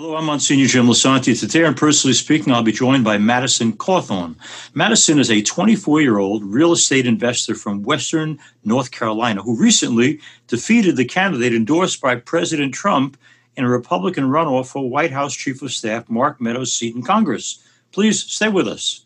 Hello, 0.00 0.14
I'm 0.14 0.26
Monsignor 0.26 0.68
Jim 0.68 0.86
Lisante. 0.86 1.36
Today, 1.36 1.64
I'm 1.64 1.74
personally 1.74 2.14
speaking, 2.14 2.52
I'll 2.52 2.62
be 2.62 2.70
joined 2.70 3.02
by 3.02 3.18
Madison 3.18 3.72
Cawthorn. 3.72 4.36
Madison 4.72 5.18
is 5.18 5.28
a 5.28 5.42
24 5.42 6.00
year 6.00 6.18
old 6.18 6.44
real 6.44 6.70
estate 6.70 7.04
investor 7.04 7.56
from 7.56 7.82
Western 7.82 8.38
North 8.62 8.92
Carolina 8.92 9.42
who 9.42 9.60
recently 9.60 10.20
defeated 10.46 10.96
the 10.96 11.04
candidate 11.04 11.52
endorsed 11.52 12.00
by 12.00 12.14
President 12.14 12.72
Trump 12.72 13.16
in 13.56 13.64
a 13.64 13.68
Republican 13.68 14.26
runoff 14.26 14.68
for 14.68 14.88
White 14.88 15.10
House 15.10 15.34
Chief 15.34 15.60
of 15.62 15.72
Staff 15.72 16.08
Mark 16.08 16.40
Meadows' 16.40 16.72
seat 16.72 16.94
in 16.94 17.02
Congress. 17.02 17.60
Please 17.90 18.22
stay 18.22 18.48
with 18.48 18.68
us. 18.68 19.04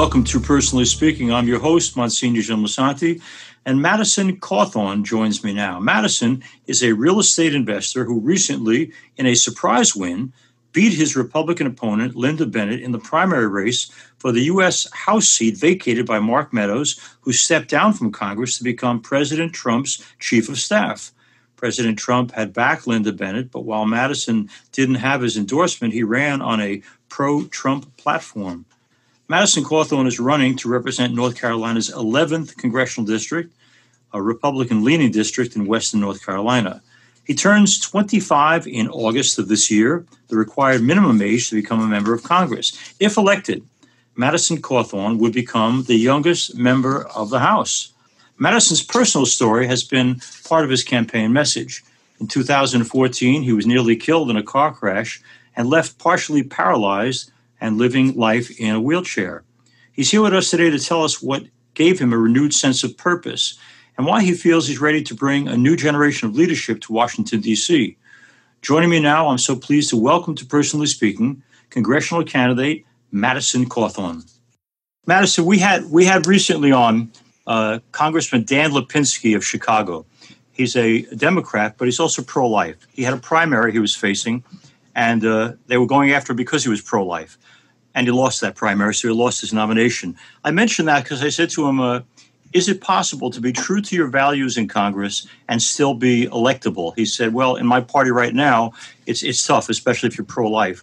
Welcome 0.00 0.24
to 0.24 0.40
Personally 0.40 0.86
Speaking. 0.86 1.30
I'm 1.30 1.46
your 1.46 1.58
host, 1.58 1.94
Monsignor 1.94 2.40
Jim 2.40 2.64
Lisante, 2.64 3.20
and 3.66 3.82
Madison 3.82 4.40
Cawthorn 4.40 5.04
joins 5.04 5.44
me 5.44 5.52
now. 5.52 5.78
Madison 5.78 6.42
is 6.66 6.82
a 6.82 6.94
real 6.94 7.20
estate 7.20 7.54
investor 7.54 8.06
who 8.06 8.18
recently, 8.18 8.92
in 9.18 9.26
a 9.26 9.34
surprise 9.34 9.94
win, 9.94 10.32
beat 10.72 10.94
his 10.94 11.16
Republican 11.16 11.66
opponent, 11.66 12.16
Linda 12.16 12.46
Bennett, 12.46 12.80
in 12.80 12.92
the 12.92 12.98
primary 12.98 13.46
race 13.46 13.90
for 14.16 14.32
the 14.32 14.44
U.S. 14.44 14.90
House 14.94 15.28
seat 15.28 15.58
vacated 15.58 16.06
by 16.06 16.18
Mark 16.18 16.50
Meadows, 16.50 16.98
who 17.20 17.34
stepped 17.34 17.68
down 17.68 17.92
from 17.92 18.10
Congress 18.10 18.56
to 18.56 18.64
become 18.64 19.02
President 19.02 19.52
Trump's 19.52 20.02
chief 20.18 20.48
of 20.48 20.58
staff. 20.58 21.12
President 21.56 21.98
Trump 21.98 22.32
had 22.32 22.54
backed 22.54 22.86
Linda 22.86 23.12
Bennett, 23.12 23.50
but 23.50 23.66
while 23.66 23.84
Madison 23.84 24.48
didn't 24.72 24.94
have 24.94 25.20
his 25.20 25.36
endorsement, 25.36 25.92
he 25.92 26.02
ran 26.02 26.40
on 26.40 26.58
a 26.58 26.82
pro 27.10 27.44
Trump 27.48 27.94
platform. 27.98 28.64
Madison 29.30 29.62
Cawthorn 29.62 30.08
is 30.08 30.18
running 30.18 30.56
to 30.56 30.68
represent 30.68 31.14
North 31.14 31.36
Carolina's 31.36 31.88
11th 31.88 32.56
congressional 32.56 33.06
district, 33.06 33.54
a 34.12 34.20
Republican 34.20 34.82
leaning 34.82 35.12
district 35.12 35.54
in 35.54 35.68
Western 35.68 36.00
North 36.00 36.26
Carolina. 36.26 36.82
He 37.24 37.36
turns 37.36 37.78
25 37.78 38.66
in 38.66 38.88
August 38.88 39.38
of 39.38 39.46
this 39.46 39.70
year, 39.70 40.04
the 40.26 40.36
required 40.36 40.82
minimum 40.82 41.22
age 41.22 41.48
to 41.48 41.54
become 41.54 41.80
a 41.80 41.86
member 41.86 42.12
of 42.12 42.24
Congress. 42.24 42.76
If 42.98 43.16
elected, 43.16 43.62
Madison 44.16 44.60
Cawthorn 44.60 45.20
would 45.20 45.32
become 45.32 45.84
the 45.84 45.94
youngest 45.94 46.56
member 46.56 47.06
of 47.14 47.30
the 47.30 47.38
House. 47.38 47.92
Madison's 48.36 48.82
personal 48.82 49.26
story 49.26 49.68
has 49.68 49.84
been 49.84 50.20
part 50.42 50.64
of 50.64 50.70
his 50.70 50.82
campaign 50.82 51.32
message. 51.32 51.84
In 52.18 52.26
2014, 52.26 53.42
he 53.44 53.52
was 53.52 53.64
nearly 53.64 53.94
killed 53.94 54.28
in 54.28 54.36
a 54.36 54.42
car 54.42 54.72
crash 54.72 55.22
and 55.54 55.70
left 55.70 55.98
partially 55.98 56.42
paralyzed 56.42 57.30
and 57.60 57.78
living 57.78 58.14
life 58.14 58.50
in 58.58 58.74
a 58.74 58.80
wheelchair. 58.80 59.44
He's 59.92 60.10
here 60.10 60.22
with 60.22 60.34
us 60.34 60.50
today 60.50 60.70
to 60.70 60.78
tell 60.78 61.04
us 61.04 61.22
what 61.22 61.44
gave 61.74 61.98
him 61.98 62.12
a 62.12 62.18
renewed 62.18 62.54
sense 62.54 62.82
of 62.82 62.96
purpose 62.96 63.58
and 63.96 64.06
why 64.06 64.22
he 64.22 64.32
feels 64.32 64.66
he's 64.66 64.80
ready 64.80 65.02
to 65.02 65.14
bring 65.14 65.46
a 65.46 65.56
new 65.56 65.76
generation 65.76 66.28
of 66.28 66.34
leadership 66.34 66.80
to 66.80 66.92
Washington, 66.92 67.40
D.C. 67.40 67.96
Joining 68.62 68.90
me 68.90 69.00
now, 69.00 69.28
I'm 69.28 69.38
so 69.38 69.56
pleased 69.56 69.90
to 69.90 69.96
welcome 69.96 70.34
to 70.36 70.46
Personally 70.46 70.86
Speaking 70.86 71.42
congressional 71.70 72.24
candidate 72.24 72.84
Madison 73.12 73.66
Cawthorn. 73.66 74.28
Madison, 75.06 75.44
we 75.44 75.58
had 75.58 75.84
we 75.90 76.04
had 76.04 76.26
recently 76.26 76.72
on 76.72 77.10
uh, 77.46 77.78
Congressman 77.92 78.44
Dan 78.44 78.70
Lipinski 78.70 79.34
of 79.34 79.44
Chicago. 79.44 80.04
He's 80.52 80.76
a 80.76 81.02
Democrat, 81.16 81.76
but 81.78 81.86
he's 81.86 82.00
also 82.00 82.22
pro-life. 82.22 82.76
He 82.92 83.02
had 83.02 83.14
a 83.14 83.16
primary 83.16 83.72
he 83.72 83.78
was 83.78 83.94
facing, 83.94 84.44
and 84.94 85.24
uh, 85.24 85.52
they 85.66 85.78
were 85.78 85.86
going 85.86 86.12
after 86.12 86.32
him 86.32 86.36
because 86.36 86.62
he 86.64 86.70
was 86.70 86.80
pro-life 86.80 87.38
and 88.00 88.06
he 88.06 88.12
lost 88.12 88.40
that 88.40 88.54
primary, 88.54 88.94
so 88.94 89.08
he 89.08 89.14
lost 89.14 89.42
his 89.42 89.52
nomination. 89.52 90.16
I 90.42 90.50
mentioned 90.52 90.88
that 90.88 91.04
because 91.04 91.22
I 91.22 91.28
said 91.28 91.50
to 91.50 91.68
him, 91.68 91.80
uh, 91.80 92.00
"Is 92.54 92.66
it 92.66 92.80
possible 92.80 93.30
to 93.30 93.42
be 93.42 93.52
true 93.52 93.82
to 93.82 93.94
your 93.94 94.06
values 94.06 94.56
in 94.56 94.68
Congress 94.68 95.26
and 95.50 95.60
still 95.60 95.92
be 95.92 96.26
electable?" 96.28 96.94
He 96.96 97.04
said, 97.04 97.34
"Well, 97.34 97.56
in 97.56 97.66
my 97.66 97.82
party 97.82 98.10
right 98.10 98.34
now, 98.34 98.72
it's 99.04 99.22
it's 99.22 99.46
tough, 99.46 99.68
especially 99.68 100.06
if 100.08 100.16
you're 100.16 100.24
pro-life. 100.24 100.82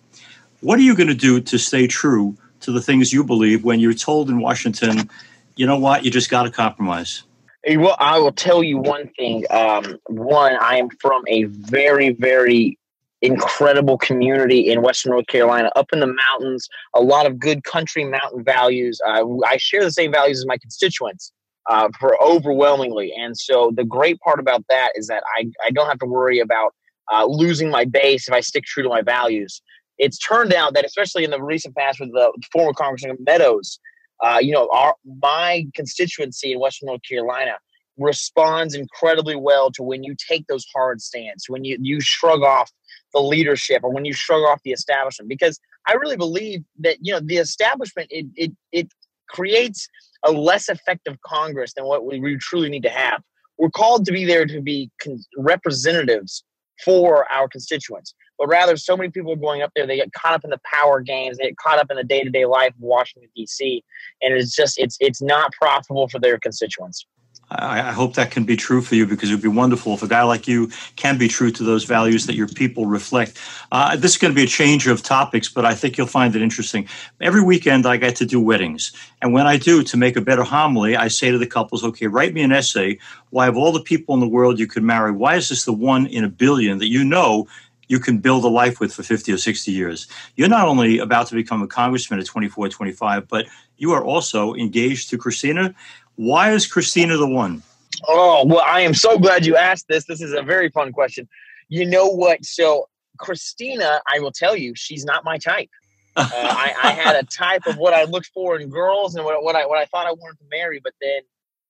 What 0.61 0.78
are 0.78 0.83
you 0.83 0.95
going 0.95 1.09
to 1.17 1.22
do 1.29 1.41
to 1.41 1.57
stay 1.57 1.88
true 1.88 2.38
to 2.59 2.72
the 2.72 2.81
things 2.81 3.11
you 3.11 3.23
believe 3.23 3.63
when 3.63 3.79
you're 3.79 3.95
told 3.95 4.29
in 4.29 4.39
Washington, 4.39 5.09
you 5.55 5.66
know 5.66 5.79
what, 5.79 6.05
you 6.05 6.11
just 6.11 6.29
got 6.29 6.44
to 6.44 6.51
compromise?" 6.51 7.23
Well, 7.67 7.97
I 7.97 8.19
will 8.19 8.31
tell 8.31 8.61
you 8.63 8.78
one 8.78 9.09
thing. 9.17 9.44
Um, 9.49 9.97
one, 10.05 10.55
I 10.61 10.78
am 10.78 10.89
from 11.01 11.23
a 11.28 11.45
very, 11.45 12.11
very 12.11 12.78
incredible 13.22 13.97
community 13.97 14.69
in 14.69 14.81
Western 14.81 15.11
North 15.11 15.28
Carolina, 15.28 15.72
up 15.75 15.88
in 15.91 16.00
the 16.00 16.13
mountains, 16.13 16.67
a 16.94 17.01
lot 17.01 17.25
of 17.25 17.39
good 17.39 17.63
country 17.63 18.03
mountain 18.03 18.44
values. 18.44 19.00
Uh, 19.05 19.25
I 19.45 19.57
share 19.57 19.83
the 19.83 19.91
same 19.91 20.11
values 20.11 20.39
as 20.39 20.45
my 20.45 20.57
constituents 20.57 21.31
uh, 21.69 21.89
for 22.00 22.22
overwhelmingly. 22.22 23.13
And 23.17 23.38
so 23.38 23.72
the 23.75 23.83
great 23.83 24.19
part 24.19 24.39
about 24.39 24.63
that 24.69 24.91
is 24.95 25.07
that 25.07 25.23
I, 25.35 25.50
I 25.66 25.72
don't 25.72 25.88
have 25.88 26.00
to 26.00 26.05
worry 26.05 26.39
about 26.39 26.73
uh, 27.11 27.25
losing 27.25 27.69
my 27.69 27.85
base 27.85 28.28
if 28.28 28.33
I 28.33 28.41
stick 28.41 28.63
true 28.66 28.83
to 28.83 28.89
my 28.89 29.01
values. 29.01 29.61
It's 29.97 30.17
turned 30.17 30.53
out 30.53 30.73
that, 30.75 30.85
especially 30.85 31.23
in 31.23 31.31
the 31.31 31.41
recent 31.41 31.75
past 31.75 31.99
with 31.99 32.11
the 32.11 32.31
former 32.51 32.73
Congressman 32.73 33.17
Meadows, 33.25 33.79
uh, 34.23 34.38
you 34.41 34.51
know, 34.51 34.69
our 34.72 34.95
my 35.22 35.66
constituency 35.75 36.51
in 36.51 36.59
Western 36.59 36.88
North 36.88 37.01
Carolina 37.07 37.57
responds 37.97 38.75
incredibly 38.75 39.35
well 39.35 39.72
to 39.72 39.81
when 39.81 40.03
you 40.03 40.16
take 40.29 40.45
those 40.47 40.66
hard 40.73 41.01
stands, 41.01 41.45
when 41.47 41.63
you 41.63 41.78
you 41.81 41.99
shrug 41.99 42.44
off 42.44 42.72
the 43.17 43.28
leadership 43.28 43.83
or 43.83 43.91
when 43.91 44.05
you 44.05 44.13
shrug 44.13 44.44
off 44.44 44.61
the 44.63 44.72
establishment 44.72 45.28
because 45.28 45.59
i 45.88 45.94
really 45.94 46.17
believe 46.17 46.63
that 46.79 46.97
you 47.01 47.11
know 47.11 47.19
the 47.19 47.38
establishment 47.38 48.07
it 48.11 48.25
it, 48.35 48.51
it 48.72 48.88
creates 49.28 49.88
a 50.23 50.31
less 50.31 50.69
effective 50.69 51.17
congress 51.25 51.73
than 51.75 51.85
what 51.85 52.05
we 52.05 52.38
truly 52.38 52.69
need 52.69 52.83
to 52.83 52.89
have. 52.89 53.22
We're 53.57 53.69
called 53.69 54.05
to 54.05 54.11
be 54.11 54.25
there 54.25 54.45
to 54.45 54.61
be 54.61 54.91
con- 55.01 55.23
representatives 55.38 56.44
for 56.83 57.29
our 57.31 57.47
constituents 57.47 58.13
but 58.38 58.47
rather 58.47 58.78
so 58.78 58.95
many 58.95 59.09
people 59.09 59.34
are 59.34 59.38
going 59.38 59.63
up 59.63 59.72
there 59.75 59.88
they 59.88 59.95
get 59.95 60.13
caught 60.13 60.35
up 60.35 60.44
in 60.44 60.51
the 60.51 60.59
power 60.63 61.01
games 61.01 61.38
they 61.38 61.45
get 61.45 61.57
caught 61.57 61.79
up 61.79 61.88
in 61.89 61.97
the 61.97 62.03
day-to-day 62.03 62.45
life 62.45 62.69
of 62.69 62.81
washington 62.81 63.28
d.c 63.35 63.84
and 64.22 64.35
it's 64.35 64.55
just 64.55 64.78
it's 64.78 64.95
it's 64.99 65.23
not 65.23 65.51
profitable 65.59 66.07
for 66.07 66.19
their 66.19 66.38
constituents 66.38 67.07
I, 67.50 67.90
I, 67.90 67.91
hope 67.91 68.16
that 68.16 68.31
can 68.31 68.44
be 68.44 68.58
true 68.58 68.81
for 68.81 68.96
you 68.96 69.06
because 69.06 69.30
it 69.30 69.34
would 69.34 69.41
be 69.41 69.47
wonderful 69.47 69.94
if 69.94 70.03
a 70.03 70.08
guy 70.08 70.24
like 70.24 70.47
you 70.47 70.69
can 70.97 71.18
be 71.18 71.28
true 71.28 71.50
to 71.52 71.63
those 71.63 71.85
values 71.85 72.25
that 72.25 72.35
your 72.35 72.47
people 72.47 72.85
reflect. 72.85 73.40
Uh, 73.72 73.96
this 73.96 74.12
is 74.12 74.18
going 74.18 74.34
to 74.34 74.35
be 74.35 74.44
a 74.44 74.47
change 74.47 74.85
of 74.88 75.02
topics, 75.02 75.47
but 75.47 75.66
I 75.66 75.74
think 75.74 75.97
you'll 75.97 76.08
find 76.08 76.35
it 76.35 76.41
interesting. 76.41 76.88
Every 77.22 77.41
weekend, 77.41 77.85
I 77.85 77.97
get 77.97 78.18
to 78.18 78.25
do 78.25 78.41
weddings. 78.41 78.91
And 79.22 79.31
when 79.31 79.47
I 79.47 79.58
do, 79.58 79.81
to 79.84 79.97
make 79.97 80.18
a 80.18 80.22
better 80.22 80.44
homily, 80.44 80.96
I 80.97 81.08
say 81.08 81.31
to 81.31 81.38
the 81.38 81.47
couples, 81.47 81.84
okay, 81.84 82.08
write 82.08 82.34
me 82.34 82.41
an 82.41 82.52
essay. 82.52 83.00
Why, 83.30 83.47
of 83.47 83.56
all 83.56 83.72
the 83.72 83.81
people 83.81 84.14
in 84.14 84.19
the 84.19 84.28
world 84.28 84.59
you 84.59 84.68
could 84.68 84.84
marry, 84.84 85.12
why 85.12 85.35
is 85.35 85.50
this 85.50 85.64
the 85.64 85.74
one 85.74 86.06
in 86.08 86.24
a 86.24 86.29
billion 86.29 86.79
that 86.79 86.88
you 86.88 87.03
know 87.03 87.47
you 87.88 88.00
can 88.00 88.18
build 88.18 88.44
a 88.44 88.50
life 88.50 88.79
with 88.79 88.94
for 88.94 89.03
50 89.03 89.31
or 89.31 89.38
60 89.38 89.72
years. 89.72 90.08
You're 90.35 90.50
not 90.50 90.68
only 90.68 91.00
about 91.00 91.28
to 91.28 91.35
become 91.35 91.62
a 91.62 91.68
congressman 91.68 92.19
at 92.19 92.25
24, 92.25 92.68
25, 92.69 93.28
but 93.28 93.46
you 93.78 93.91
are 93.91 94.03
also 94.03 94.53
engaged 94.56 95.09
to 95.09 95.18
Christina. 95.18 95.74
Why 96.17 96.51
is 96.51 96.67
Christina 96.67 97.16
the 97.16 97.28
one? 97.28 97.63
Oh, 98.07 98.45
well, 98.45 98.63
I 98.66 98.81
am 98.81 98.94
so 98.94 99.17
glad 99.17 99.45
you 99.45 99.55
asked 99.55 99.88
this. 99.88 100.05
This 100.05 100.22
is 100.22 100.33
a 100.33 100.41
very 100.41 100.69
fun 100.69 100.91
question. 100.91 101.28
You 101.69 101.85
know 101.85 102.07
what? 102.07 102.44
So, 102.44 102.88
Christina, 103.19 104.02
I 104.14 104.19
will 104.19 104.31
tell 104.31 104.55
you, 104.55 104.73
she's 104.75 105.05
not 105.05 105.23
my 105.23 105.37
type. 105.37 105.69
Uh, 106.16 106.28
I, 106.34 106.73
I, 106.84 106.91
had 106.91 107.16
a 107.16 107.23
type 107.23 107.67
of 107.67 107.78
what 107.78 107.93
I 107.93 108.05
looked 108.05 108.31
for 108.34 108.59
in 108.59 108.69
girls 108.69 109.16
and 109.16 109.23
what, 109.23 109.43
what 109.43 109.55
I 109.55 109.67
what 109.67 109.78
I 109.78 109.85
thought 109.85 110.08
I 110.08 110.11
wanted 110.11 110.40
to 110.40 110.46
marry, 110.49 110.79
but 110.84 110.93
then 110.99 111.22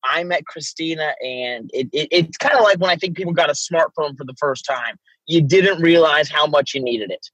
I 0.05 0.23
met 0.23 0.45
Christina, 0.45 1.13
and 1.21 1.69
it, 1.73 1.89
it 1.91 2.07
it's 2.11 2.37
kind 2.37 2.55
of 2.55 2.63
like 2.63 2.79
when 2.79 2.89
I 2.89 2.95
think 2.95 3.17
people 3.17 3.33
got 3.33 3.49
a 3.49 3.53
smartphone 3.53 4.17
for 4.17 4.23
the 4.23 4.35
first 4.39 4.65
time. 4.65 4.95
You 5.25 5.41
didn't 5.41 5.81
realize 5.81 6.29
how 6.29 6.47
much 6.47 6.73
you 6.73 6.81
needed 6.81 7.11
it. 7.11 7.29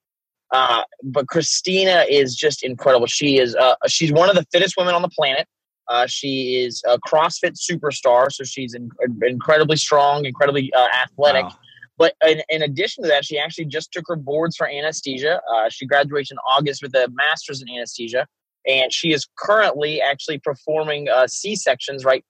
Uh, 0.51 0.83
but 1.03 1.27
Christina 1.27 2.05
is 2.09 2.35
just 2.35 2.63
incredible. 2.63 3.05
She 3.05 3.37
is 3.37 3.55
uh, 3.55 3.75
she's 3.87 4.11
one 4.11 4.29
of 4.29 4.35
the 4.35 4.45
fittest 4.51 4.75
women 4.75 4.95
on 4.95 5.03
the 5.03 5.09
planet. 5.09 5.47
Uh, 5.89 6.07
she 6.07 6.63
is 6.63 6.81
a 6.87 6.97
CrossFit 6.99 7.57
superstar, 7.57 8.31
so 8.31 8.43
she's 8.43 8.73
in, 8.73 8.89
incredibly 9.21 9.75
strong, 9.75 10.25
incredibly 10.25 10.71
uh, 10.73 10.87
athletic. 11.03 11.45
Wow. 11.45 11.55
But 11.97 12.15
in, 12.27 12.41
in, 12.49 12.63
addition 12.63 13.03
to 13.03 13.09
that, 13.09 13.25
she 13.25 13.37
actually 13.37 13.65
just 13.65 13.91
took 13.91 14.05
her 14.07 14.15
boards 14.15 14.55
for 14.55 14.67
anesthesia. 14.67 15.41
Uh, 15.53 15.69
she 15.69 15.85
graduated 15.85 16.31
in 16.31 16.37
August 16.49 16.81
with 16.81 16.95
a 16.95 17.07
master's 17.13 17.61
in 17.61 17.69
anesthesia, 17.69 18.25
and 18.65 18.91
she 18.91 19.13
is 19.13 19.27
currently 19.37 20.01
actually 20.01 20.39
performing 20.39 21.07
uh, 21.09 21.27
C 21.27 21.55
sections 21.55 22.03
right 22.03 22.23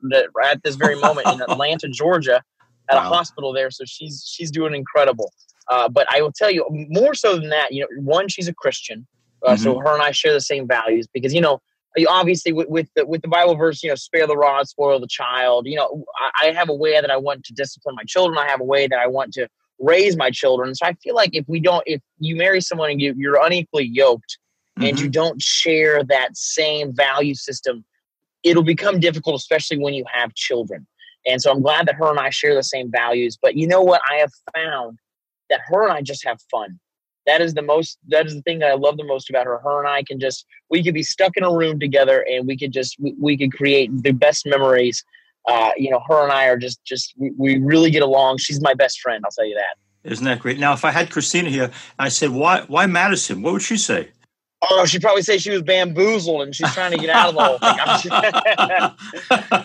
at 0.44 0.63
this 0.63 0.75
very 0.75 1.00
moment 1.00 1.27
in 1.27 1.41
Atlanta, 1.50 1.88
Georgia, 1.88 2.41
at 2.89 2.95
wow. 2.95 3.01
a 3.01 3.03
hospital 3.03 3.53
there. 3.53 3.71
So 3.71 3.85
she's 3.85 4.23
she's 4.27 4.51
doing 4.51 4.73
incredible. 4.73 5.31
Uh, 5.69 5.88
but 5.88 6.05
I 6.11 6.21
will 6.21 6.33
tell 6.33 6.51
you 6.51 6.65
more 6.89 7.13
so 7.13 7.38
than 7.38 7.50
that. 7.50 7.71
You 7.71 7.81
know, 7.81 7.88
one, 8.01 8.27
she's 8.27 8.47
a 8.47 8.53
Christian, 8.53 9.07
uh, 9.45 9.53
mm-hmm. 9.53 9.63
so 9.63 9.79
her 9.79 9.94
and 9.94 10.03
I 10.03 10.11
share 10.11 10.33
the 10.33 10.41
same 10.41 10.67
values 10.67 11.07
because 11.13 11.33
you 11.33 11.41
know, 11.41 11.61
obviously 12.10 12.51
with, 12.51 12.68
with 12.69 12.88
the 12.95 13.06
with 13.06 13.22
the 13.22 13.28
Bible 13.28 13.56
verse, 13.56 13.84
you 13.84 13.90
know, 13.90 13.95
spare 13.95 14.28
the 14.28 14.38
rod, 14.38 14.68
spoil 14.68 15.00
the 15.00 15.07
child. 15.07 15.68
You 15.68 15.78
know, 15.78 16.06
I, 16.19 16.48
I 16.48 16.51
have 16.51 16.69
a 16.69 16.74
way 16.74 17.00
that 17.00 17.12
I 17.12 17.18
want 17.18 17.44
to 17.45 17.54
discipline 17.54 17.95
my 17.95 18.04
children. 18.06 18.38
I 18.38 18.50
have 18.50 18.62
a 18.62 18.66
way 18.66 18.88
that 18.88 19.00
I 19.00 19.07
want 19.07 19.34
to 19.34 19.48
raise 19.80 20.16
my 20.16 20.31
children. 20.31 20.74
So 20.75 20.86
I 20.86 20.94
feel 20.94 21.16
like 21.16 21.31
if 21.34 21.45
we 21.48 21.60
don't, 21.60 21.84
if 21.86 22.01
you 22.19 22.36
marry 22.36 22.62
someone 22.62 22.92
and 22.92 23.01
you, 23.01 23.13
you're 23.18 23.44
unequally 23.44 23.86
yoked, 23.86 24.38
mm-hmm. 24.78 24.88
and 24.88 25.00
you 25.00 25.06
mm-hmm. 25.06 25.12
don't 25.12 25.42
share 25.42 26.04
that 26.04 26.36
same 26.36 26.95
value 26.95 27.36
system, 27.36 27.84
it'll 28.44 28.63
become 28.63 29.00
difficult, 29.00 29.36
especially 29.36 29.78
when 29.78 29.94
you 29.94 30.06
have 30.12 30.34
children. 30.36 30.88
And 31.25 31.42
so 31.42 31.51
I'm 31.51 31.62
glad 31.62 31.88
that 31.88 31.96
her 31.96 32.10
and 32.10 32.19
I 32.19 32.30
share 32.30 32.54
the 32.54 32.63
same 32.63 32.92
values. 32.92 33.38
But 33.42 33.56
you 33.56 33.68
know 33.68 33.81
what? 33.81 34.01
I 34.10 34.16
have 34.16 34.31
found 34.54 35.00
that 35.50 35.62
her 35.68 35.84
and 35.84 35.94
I 35.94 36.01
just 36.01 36.25
have 36.25 36.39
fun. 36.51 36.80
That 37.25 37.42
is 37.42 37.54
the 37.54 37.62
most, 37.62 37.98
that 38.10 38.25
is 38.25 38.36
the 38.36 38.42
thing 38.42 38.60
that 38.60 38.70
I 38.70 38.74
love 38.74 38.98
the 38.98 39.06
most 39.06 39.30
about 39.30 39.46
her. 39.46 39.58
Her 39.60 39.80
and 39.80 39.88
I 39.88 40.04
can 40.04 40.20
just, 40.20 40.46
we 40.70 40.84
could 40.84 40.94
be 40.94 41.04
stuck 41.04 41.38
in 41.38 41.44
a 41.44 41.54
room 41.54 41.80
together 41.80 42.25
and 42.30 42.48
we 42.48 42.58
could 42.58 42.72
just, 42.72 43.00
we, 43.00 43.16
we 43.20 43.38
could 43.38 43.54
create 43.54 43.90
the 44.04 44.12
best 44.12 44.46
memories. 44.46 45.04
Uh, 45.48 45.72
you 45.78 45.90
know, 45.90 46.02
her 46.08 46.24
and 46.24 46.31
I 46.31 46.46
are 46.46 46.58
just, 46.58 46.84
just, 46.84 47.14
we, 47.18 47.31
we 47.38 47.58
really 47.58 47.92
get 47.92 48.02
along. 48.02 48.38
She's 48.38 48.62
my 48.62 48.74
best 48.74 49.00
friend. 49.02 49.24
I'll 49.25 49.31
tell 49.31 49.46
you 49.46 49.56
that. 49.56 50.10
Isn't 50.10 50.25
that 50.25 50.40
great? 50.40 50.60
Now, 50.60 50.74
if 50.74 50.84
I 50.84 50.92
had 50.92 51.10
Christina 51.10 51.50
here, 51.50 51.72
I 51.98 52.10
said, 52.10 52.31
why, 52.31 52.64
why 52.68 52.86
Madison? 52.86 53.42
What 53.42 53.54
would 53.54 53.62
she 53.62 53.78
say? 53.78 54.10
Oh, 54.70 54.86
she'd 54.86 55.02
probably 55.02 55.22
say 55.22 55.38
she 55.38 55.52
was 55.52 55.62
bamboozled 55.62 56.42
and 56.42 56.56
she's 56.56 56.74
trying 56.74 56.92
to 56.92 56.98
get 56.98 57.10
out 57.10 57.30
of 57.30 57.36
the 57.36 57.44
whole 57.44 57.58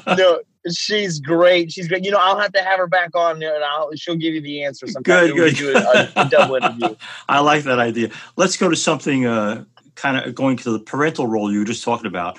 thing. 0.04 0.16
no, 0.16 0.40
she's 0.72 1.20
great. 1.20 1.72
She's 1.72 1.88
great. 1.88 2.04
You 2.04 2.10
know, 2.10 2.18
I'll 2.20 2.38
have 2.38 2.52
to 2.52 2.62
have 2.62 2.78
her 2.78 2.86
back 2.86 3.14
on 3.14 3.42
and 3.42 3.64
I'll, 3.64 3.90
she'll 3.94 4.16
give 4.16 4.34
you 4.34 4.40
the 4.40 4.64
answer 4.64 4.86
sometime. 4.86 5.02
Good, 5.02 5.34
good. 5.34 5.56
Do 5.56 5.76
a, 5.76 6.12
a, 6.16 6.28
double 6.30 6.56
interview. 6.56 6.96
I 7.28 7.40
like 7.40 7.64
that 7.64 7.78
idea. 7.78 8.10
Let's 8.36 8.56
go 8.56 8.68
to 8.68 8.76
something 8.76 9.26
uh, 9.26 9.64
kind 9.94 10.16
of 10.16 10.34
going 10.34 10.56
to 10.58 10.72
the 10.72 10.78
parental 10.78 11.26
role 11.26 11.52
you 11.52 11.60
were 11.60 11.64
just 11.64 11.84
talking 11.84 12.06
about. 12.06 12.38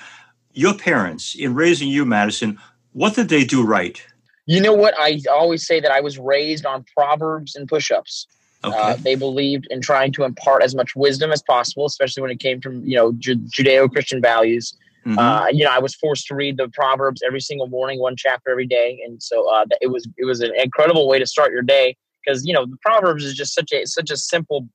Your 0.52 0.74
parents, 0.74 1.34
in 1.34 1.54
raising 1.54 1.88
you, 1.88 2.04
Madison, 2.04 2.58
what 2.92 3.14
did 3.14 3.28
they 3.28 3.44
do 3.44 3.64
right? 3.64 4.04
You 4.46 4.60
know 4.60 4.74
what? 4.74 4.94
I 4.98 5.20
always 5.30 5.64
say 5.64 5.78
that 5.80 5.92
I 5.92 6.00
was 6.00 6.18
raised 6.18 6.66
on 6.66 6.84
Proverbs 6.96 7.54
and 7.54 7.68
push 7.68 7.90
ups. 7.90 8.26
Okay. 8.64 8.76
Uh, 8.76 8.96
they 8.96 9.14
believed 9.14 9.66
in 9.70 9.80
trying 9.80 10.12
to 10.12 10.24
impart 10.24 10.62
as 10.62 10.74
much 10.74 10.94
wisdom 10.94 11.30
as 11.32 11.42
possible, 11.42 11.86
especially 11.86 12.22
when 12.22 12.30
it 12.30 12.40
came 12.40 12.60
from 12.60 12.84
you 12.84 12.96
know 12.96 13.12
Ju- 13.12 13.36
Judeo-Christian 13.36 14.20
values. 14.20 14.74
Mm-hmm. 15.06 15.18
Uh, 15.18 15.46
you 15.48 15.64
know, 15.64 15.70
I 15.70 15.78
was 15.78 15.94
forced 15.94 16.26
to 16.26 16.34
read 16.34 16.58
the 16.58 16.68
Proverbs 16.68 17.22
every 17.26 17.40
single 17.40 17.68
morning, 17.68 18.00
one 18.00 18.16
chapter 18.16 18.50
every 18.50 18.66
day, 18.66 19.00
and 19.04 19.22
so 19.22 19.48
uh, 19.48 19.64
it 19.80 19.88
was 19.88 20.06
it 20.18 20.24
was 20.24 20.40
an 20.40 20.52
incredible 20.56 21.08
way 21.08 21.18
to 21.18 21.26
start 21.26 21.52
your 21.52 21.62
day 21.62 21.96
because 22.24 22.44
you 22.44 22.52
know 22.52 22.66
the 22.66 22.76
Proverbs 22.82 23.24
is 23.24 23.34
just 23.34 23.54
such 23.54 23.72
a 23.72 23.86
such 23.86 24.10
a 24.10 24.16
simple 24.16 24.68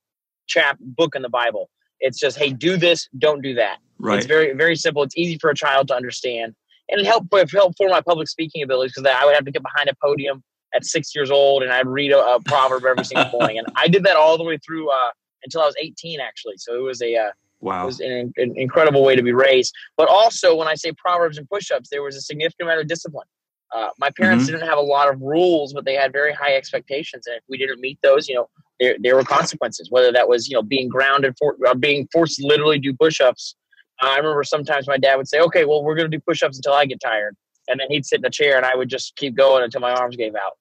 chap 0.46 0.78
book 0.80 1.14
in 1.14 1.22
the 1.22 1.28
Bible. 1.28 1.70
It's 2.00 2.18
just 2.18 2.38
hey, 2.38 2.50
do 2.50 2.76
this, 2.76 3.08
don't 3.18 3.40
do 3.40 3.54
that. 3.54 3.78
Right. 3.98 4.18
It's 4.18 4.26
very 4.26 4.52
very 4.52 4.76
simple. 4.76 5.02
It's 5.02 5.16
easy 5.16 5.38
for 5.38 5.50
a 5.50 5.54
child 5.54 5.88
to 5.88 5.94
understand, 5.94 6.54
and 6.88 7.00
it 7.00 7.06
helped 7.06 7.28
it 7.32 7.50
helped 7.52 7.76
for 7.76 7.88
my 7.88 8.00
public 8.00 8.28
speaking 8.28 8.62
abilities 8.62 8.92
because 8.96 9.08
I 9.08 9.24
would 9.24 9.34
have 9.34 9.44
to 9.44 9.52
get 9.52 9.62
behind 9.62 9.88
a 9.88 9.94
podium 10.02 10.42
at 10.74 10.84
six 10.84 11.14
years 11.14 11.30
old 11.30 11.62
and 11.62 11.72
I'd 11.72 11.86
read 11.86 12.12
a, 12.12 12.18
a 12.18 12.40
proverb 12.42 12.84
every 12.84 13.04
single 13.04 13.30
morning. 13.30 13.58
And 13.58 13.66
I 13.76 13.88
did 13.88 14.04
that 14.04 14.16
all 14.16 14.36
the 14.36 14.44
way 14.44 14.58
through 14.58 14.90
uh, 14.90 15.10
until 15.42 15.62
I 15.62 15.66
was 15.66 15.74
18, 15.78 16.20
actually. 16.20 16.56
So 16.58 16.74
it 16.74 16.82
was 16.82 17.00
a 17.02 17.16
uh, 17.16 17.30
wow, 17.66 17.82
it 17.82 17.86
was 17.86 18.00
an, 18.00 18.32
an, 18.36 18.54
incredible 18.56 19.04
way 19.04 19.16
to 19.16 19.22
be 19.22 19.32
raised. 19.32 19.74
But 19.96 20.08
also, 20.08 20.54
when 20.54 20.68
I 20.68 20.74
say 20.74 20.92
proverbs 20.92 21.38
and 21.38 21.48
push-ups, 21.48 21.88
there 21.90 22.02
was 22.02 22.16
a 22.16 22.20
significant 22.20 22.68
amount 22.68 22.80
of 22.80 22.88
discipline. 22.88 23.26
Uh, 23.74 23.88
my 23.98 24.10
parents 24.10 24.44
mm-hmm. 24.44 24.54
didn't 24.54 24.68
have 24.68 24.78
a 24.78 24.82
lot 24.82 25.12
of 25.12 25.20
rules, 25.20 25.72
but 25.72 25.84
they 25.84 25.94
had 25.94 26.12
very 26.12 26.32
high 26.32 26.54
expectations, 26.54 27.26
and 27.26 27.36
if 27.36 27.42
we 27.48 27.58
didn't 27.58 27.80
meet 27.80 27.98
those, 28.02 28.28
you 28.28 28.34
know, 28.34 28.48
there, 28.78 28.96
there 29.00 29.16
were 29.16 29.24
consequences. 29.24 29.90
Whether 29.90 30.12
that 30.12 30.28
was 30.28 30.48
you 30.48 30.54
know 30.54 30.62
being 30.62 30.88
grounded 30.88 31.34
for 31.38 31.56
or 31.66 31.74
being 31.74 32.08
forced 32.12 32.36
to 32.38 32.46
literally 32.46 32.78
do 32.78 32.94
push-ups. 32.94 33.56
Uh, 34.02 34.08
I 34.08 34.16
remember 34.16 34.44
sometimes 34.44 34.86
my 34.86 34.98
dad 34.98 35.16
would 35.16 35.28
say, 35.28 35.40
"Okay, 35.40 35.64
well, 35.64 35.82
we're 35.82 35.96
going 35.96 36.10
to 36.10 36.16
do 36.16 36.22
push-ups 36.26 36.58
until 36.58 36.74
I 36.74 36.86
get 36.86 37.00
tired," 37.00 37.36
and 37.68 37.80
then 37.80 37.88
he'd 37.90 38.06
sit 38.06 38.20
in 38.20 38.24
a 38.24 38.30
chair, 38.30 38.56
and 38.56 38.64
I 38.64 38.76
would 38.76 38.88
just 38.88 39.16
keep 39.16 39.34
going 39.34 39.64
until 39.64 39.80
my 39.80 39.92
arms 39.92 40.16
gave 40.16 40.34
out 40.36 40.52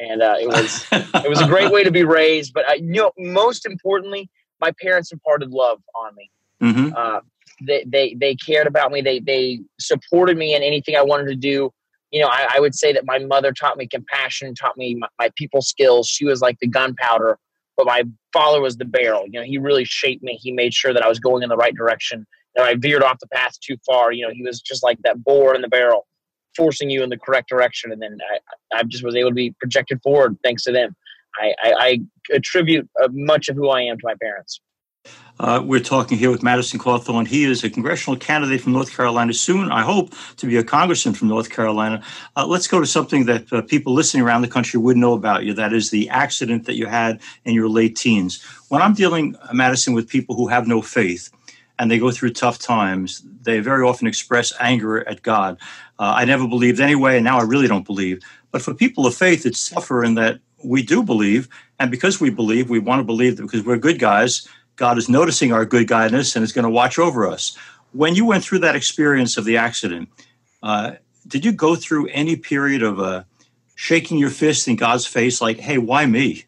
and 0.00 0.22
uh, 0.22 0.34
it 0.40 0.48
was 0.48 0.86
it 0.92 1.28
was 1.28 1.40
a 1.40 1.46
great 1.46 1.70
way 1.72 1.84
to 1.84 1.90
be 1.90 2.04
raised. 2.04 2.52
But 2.52 2.68
I, 2.68 2.74
you 2.74 3.02
know, 3.02 3.12
most 3.18 3.66
importantly, 3.66 4.28
my 4.60 4.72
parents 4.80 5.12
imparted 5.12 5.50
love 5.50 5.80
on 5.94 6.14
me. 6.16 6.30
Mm-hmm. 6.62 6.92
Uh, 6.96 7.20
they, 7.62 7.84
they 7.86 8.14
they 8.14 8.34
cared 8.34 8.66
about 8.66 8.90
me. 8.90 9.00
They 9.00 9.20
they 9.20 9.60
supported 9.78 10.36
me 10.36 10.54
in 10.54 10.62
anything 10.62 10.96
I 10.96 11.02
wanted 11.02 11.26
to 11.26 11.36
do. 11.36 11.72
You 12.10 12.20
know, 12.20 12.28
I, 12.28 12.48
I 12.56 12.60
would 12.60 12.74
say 12.74 12.92
that 12.92 13.04
my 13.06 13.18
mother 13.18 13.52
taught 13.52 13.76
me 13.76 13.86
compassion, 13.88 14.54
taught 14.54 14.76
me 14.76 14.94
my, 14.94 15.08
my 15.18 15.30
people 15.36 15.62
skills. 15.62 16.08
She 16.08 16.24
was 16.24 16.40
like 16.40 16.58
the 16.60 16.68
gunpowder, 16.68 17.38
but 17.76 17.86
my 17.86 18.04
father 18.32 18.60
was 18.60 18.76
the 18.76 18.84
barrel. 18.84 19.24
You 19.26 19.40
know, 19.40 19.44
he 19.44 19.58
really 19.58 19.84
shaped 19.84 20.22
me. 20.22 20.38
He 20.40 20.52
made 20.52 20.74
sure 20.74 20.92
that 20.92 21.02
I 21.02 21.08
was 21.08 21.18
going 21.18 21.42
in 21.42 21.48
the 21.48 21.56
right 21.56 21.74
direction. 21.74 22.26
And 22.56 22.64
I 22.64 22.76
veered 22.76 23.02
off 23.02 23.18
the 23.18 23.26
path 23.28 23.58
too 23.60 23.76
far. 23.84 24.12
You 24.12 24.26
know, 24.26 24.32
he 24.32 24.42
was 24.42 24.60
just 24.60 24.84
like 24.84 24.98
that 25.02 25.24
bore 25.24 25.54
in 25.56 25.62
the 25.62 25.68
barrel 25.68 26.06
forcing 26.56 26.88
you 26.88 27.02
in 27.02 27.10
the 27.10 27.18
correct 27.18 27.48
direction. 27.48 27.90
And 27.90 28.00
then 28.00 28.18
I, 28.72 28.78
I 28.78 28.82
just 28.84 29.04
was 29.04 29.16
able 29.16 29.30
to 29.30 29.34
be 29.34 29.52
projected 29.58 30.00
forward 30.02 30.36
thanks 30.44 30.62
to 30.64 30.72
them. 30.72 30.94
I, 31.36 31.54
I, 31.62 31.72
I 31.72 32.00
attribute 32.32 32.88
uh, 33.02 33.08
much 33.10 33.48
of 33.48 33.56
who 33.56 33.70
I 33.70 33.82
am 33.82 33.98
to 33.98 34.04
my 34.04 34.14
parents. 34.20 34.60
Uh, 35.40 35.60
we're 35.64 35.80
talking 35.80 36.16
here 36.16 36.30
with 36.30 36.44
Madison 36.44 36.78
Cawthorn. 36.78 37.26
He 37.26 37.44
is 37.44 37.64
a 37.64 37.70
congressional 37.70 38.16
candidate 38.16 38.60
from 38.60 38.72
North 38.72 38.96
Carolina, 38.96 39.32
soon, 39.34 39.72
I 39.72 39.82
hope, 39.82 40.12
to 40.36 40.46
be 40.46 40.56
a 40.56 40.62
congressman 40.62 41.14
from 41.14 41.26
North 41.26 41.50
Carolina. 41.50 42.02
Uh, 42.36 42.46
let's 42.46 42.68
go 42.68 42.78
to 42.78 42.86
something 42.86 43.24
that 43.26 43.52
uh, 43.52 43.62
people 43.62 43.92
listening 43.92 44.22
around 44.22 44.42
the 44.42 44.48
country 44.48 44.78
would 44.78 44.96
know 44.96 45.12
about 45.12 45.44
you 45.44 45.52
that 45.54 45.72
is 45.72 45.90
the 45.90 46.08
accident 46.08 46.66
that 46.66 46.76
you 46.76 46.86
had 46.86 47.20
in 47.44 47.52
your 47.52 47.68
late 47.68 47.96
teens. 47.96 48.44
When 48.68 48.80
I'm 48.80 48.94
dealing, 48.94 49.34
Madison, 49.52 49.92
with 49.92 50.08
people 50.08 50.36
who 50.36 50.46
have 50.46 50.68
no 50.68 50.80
faith 50.80 51.30
and 51.80 51.90
they 51.90 51.98
go 51.98 52.12
through 52.12 52.30
tough 52.30 52.60
times, 52.60 53.24
they 53.42 53.58
very 53.58 53.84
often 53.84 54.06
express 54.06 54.52
anger 54.60 55.06
at 55.08 55.22
God. 55.22 55.58
Uh, 55.98 56.14
I 56.16 56.24
never 56.26 56.46
believed 56.46 56.78
anyway, 56.78 57.16
and 57.16 57.24
now 57.24 57.40
I 57.40 57.42
really 57.42 57.66
don't 57.66 57.84
believe. 57.84 58.22
But 58.52 58.62
for 58.62 58.72
people 58.72 59.04
of 59.04 59.16
faith, 59.16 59.44
it's 59.46 59.68
tougher 59.68 60.04
in 60.04 60.14
that 60.14 60.38
we 60.62 60.84
do 60.84 61.02
believe, 61.02 61.48
and 61.80 61.90
because 61.90 62.20
we 62.20 62.30
believe, 62.30 62.70
we 62.70 62.78
want 62.78 63.00
to 63.00 63.04
believe 63.04 63.36
that 63.36 63.42
because 63.42 63.64
we're 63.64 63.76
good 63.76 63.98
guys, 63.98 64.48
God 64.76 64.98
is 64.98 65.08
noticing 65.08 65.52
our 65.52 65.64
good 65.64 65.88
guidance 65.88 66.34
and 66.34 66.42
is 66.42 66.52
going 66.52 66.64
to 66.64 66.70
watch 66.70 66.98
over 66.98 67.26
us. 67.26 67.56
When 67.92 68.14
you 68.14 68.24
went 68.24 68.44
through 68.44 68.60
that 68.60 68.74
experience 68.74 69.36
of 69.36 69.44
the 69.44 69.56
accident, 69.56 70.08
uh, 70.62 70.92
did 71.28 71.44
you 71.44 71.52
go 71.52 71.76
through 71.76 72.08
any 72.08 72.36
period 72.36 72.82
of 72.82 72.98
uh, 72.98 73.24
shaking 73.76 74.18
your 74.18 74.30
fist 74.30 74.66
in 74.66 74.76
God's 74.76 75.06
face, 75.06 75.40
like, 75.40 75.58
"Hey, 75.58 75.78
why 75.78 76.06
me"? 76.06 76.44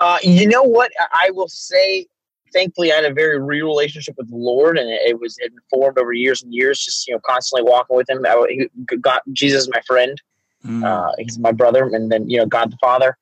Uh, 0.00 0.18
you 0.22 0.46
know 0.46 0.62
what? 0.62 0.90
I 1.12 1.30
will 1.32 1.48
say 1.48 2.06
thankfully 2.52 2.92
I 2.92 2.96
had 2.96 3.04
a 3.04 3.12
very 3.12 3.40
real 3.40 3.66
relationship 3.66 4.16
with 4.16 4.30
the 4.30 4.36
Lord, 4.36 4.78
and 4.78 4.88
it, 4.88 5.20
was 5.20 5.36
informed 5.38 5.98
over 5.98 6.12
years 6.12 6.42
and 6.42 6.52
years. 6.52 6.82
Just 6.82 7.06
you 7.06 7.14
know, 7.14 7.20
constantly 7.26 7.70
walking 7.70 7.96
with 7.96 8.08
Him. 8.08 8.24
I, 8.26 8.68
got 9.00 9.22
Jesus, 9.32 9.68
my 9.72 9.80
friend. 9.86 10.20
Mm. 10.66 10.84
Uh, 10.84 11.12
he's 11.18 11.38
my 11.38 11.52
brother, 11.52 11.84
and 11.84 12.10
then 12.10 12.28
you 12.28 12.38
know, 12.38 12.46
God 12.46 12.72
the 12.72 12.78
Father. 12.80 13.16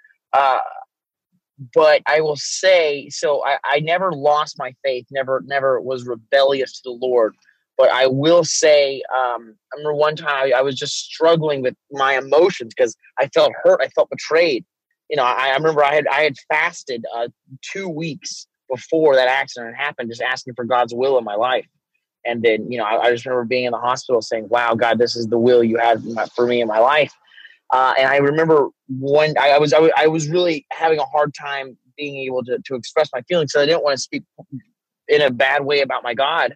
But 1.74 2.02
I 2.06 2.20
will 2.20 2.36
say, 2.36 3.08
so 3.08 3.44
I, 3.44 3.58
I 3.64 3.80
never 3.80 4.12
lost 4.12 4.56
my 4.58 4.74
faith. 4.84 5.06
Never, 5.10 5.42
never 5.46 5.80
was 5.80 6.06
rebellious 6.06 6.72
to 6.74 6.80
the 6.84 7.06
Lord. 7.06 7.34
But 7.76 7.90
I 7.90 8.06
will 8.06 8.44
say, 8.44 9.02
um, 9.16 9.54
I 9.72 9.76
remember 9.76 9.94
one 9.94 10.16
time 10.16 10.52
I 10.54 10.62
was 10.62 10.76
just 10.76 10.96
struggling 10.96 11.62
with 11.62 11.74
my 11.92 12.18
emotions 12.18 12.74
because 12.76 12.96
I 13.18 13.28
felt 13.28 13.52
hurt. 13.62 13.80
I 13.80 13.88
felt 13.88 14.10
betrayed. 14.10 14.64
You 15.08 15.16
know, 15.16 15.24
I, 15.24 15.50
I 15.50 15.54
remember 15.54 15.84
I 15.84 15.94
had 15.94 16.06
I 16.08 16.22
had 16.22 16.34
fasted 16.52 17.04
uh, 17.16 17.28
two 17.62 17.88
weeks 17.88 18.46
before 18.68 19.14
that 19.14 19.28
accident 19.28 19.76
happened, 19.76 20.10
just 20.10 20.20
asking 20.20 20.54
for 20.54 20.64
God's 20.64 20.92
will 20.94 21.18
in 21.18 21.24
my 21.24 21.36
life. 21.36 21.66
And 22.26 22.42
then, 22.42 22.70
you 22.70 22.78
know, 22.78 22.84
I, 22.84 23.06
I 23.06 23.10
just 23.12 23.24
remember 23.24 23.44
being 23.44 23.64
in 23.64 23.72
the 23.72 23.78
hospital 23.78 24.20
saying, 24.20 24.48
wow, 24.48 24.74
God, 24.74 24.98
this 24.98 25.16
is 25.16 25.28
the 25.28 25.38
will 25.38 25.64
you 25.64 25.78
had 25.78 26.02
for 26.34 26.46
me 26.46 26.60
in 26.60 26.68
my 26.68 26.78
life. 26.78 27.12
Uh, 27.70 27.94
and 27.98 28.08
I 28.08 28.16
remember 28.16 28.68
when 28.88 29.36
I, 29.38 29.50
I 29.50 29.58
was, 29.58 29.72
I, 29.72 29.90
I 29.96 30.06
was 30.06 30.28
really 30.28 30.66
having 30.70 30.98
a 30.98 31.04
hard 31.04 31.34
time 31.34 31.76
being 31.96 32.16
able 32.24 32.44
to, 32.44 32.58
to 32.64 32.74
express 32.74 33.10
my 33.14 33.22
feelings. 33.22 33.52
So 33.52 33.60
I 33.60 33.66
didn't 33.66 33.82
want 33.82 33.96
to 33.96 34.02
speak 34.02 34.22
in 35.08 35.22
a 35.22 35.30
bad 35.30 35.64
way 35.64 35.80
about 35.80 36.02
my 36.02 36.14
God 36.14 36.54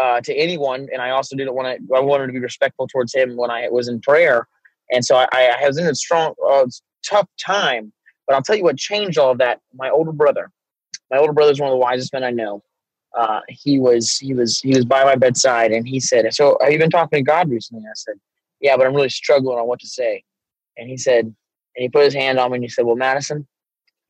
uh, 0.00 0.20
to 0.20 0.34
anyone. 0.34 0.88
And 0.92 1.00
I 1.00 1.10
also 1.10 1.36
didn't 1.36 1.54
want 1.54 1.78
to, 1.78 1.94
I 1.94 2.00
wanted 2.00 2.26
to 2.26 2.32
be 2.32 2.40
respectful 2.40 2.88
towards 2.88 3.14
him 3.14 3.36
when 3.36 3.50
I 3.50 3.68
was 3.68 3.88
in 3.88 4.00
prayer. 4.00 4.46
And 4.90 5.04
so 5.04 5.16
I, 5.16 5.26
I 5.32 5.66
was 5.66 5.78
in 5.78 5.86
a 5.86 5.94
strong, 5.94 6.34
uh, 6.46 6.66
tough 7.08 7.28
time. 7.40 7.92
But 8.26 8.36
I'll 8.36 8.42
tell 8.42 8.56
you 8.56 8.64
what 8.64 8.76
changed 8.76 9.18
all 9.18 9.32
of 9.32 9.38
that. 9.38 9.60
My 9.74 9.90
older 9.90 10.12
brother, 10.12 10.50
my 11.10 11.18
older 11.18 11.32
brother 11.32 11.52
is 11.52 11.60
one 11.60 11.68
of 11.68 11.72
the 11.72 11.78
wisest 11.78 12.12
men 12.12 12.22
I 12.22 12.30
know. 12.30 12.62
Uh, 13.18 13.40
he 13.48 13.80
was 13.80 14.18
he 14.18 14.34
was 14.34 14.60
he 14.60 14.68
was 14.68 14.84
by 14.84 15.02
my 15.02 15.16
bedside 15.16 15.72
and 15.72 15.88
he 15.88 15.98
said, 15.98 16.32
"So 16.32 16.56
have 16.62 16.70
you 16.70 16.78
been 16.78 16.90
talking 16.90 17.18
to 17.18 17.22
God 17.28 17.50
recently?" 17.50 17.84
I 17.84 17.92
said, 17.94 18.14
"Yeah, 18.60 18.76
but 18.76 18.86
I'm 18.86 18.94
really 18.94 19.08
struggling 19.08 19.58
on 19.58 19.66
what 19.66 19.80
to 19.80 19.88
say." 19.88 20.22
And 20.76 20.88
he 20.88 20.96
said, 20.96 21.24
and 21.24 21.82
he 21.82 21.88
put 21.88 22.04
his 22.04 22.14
hand 22.14 22.38
on 22.38 22.50
me 22.50 22.56
and 22.56 22.64
he 22.64 22.68
said, 22.68 22.84
"Well, 22.84 22.96
Madison, 22.96 23.46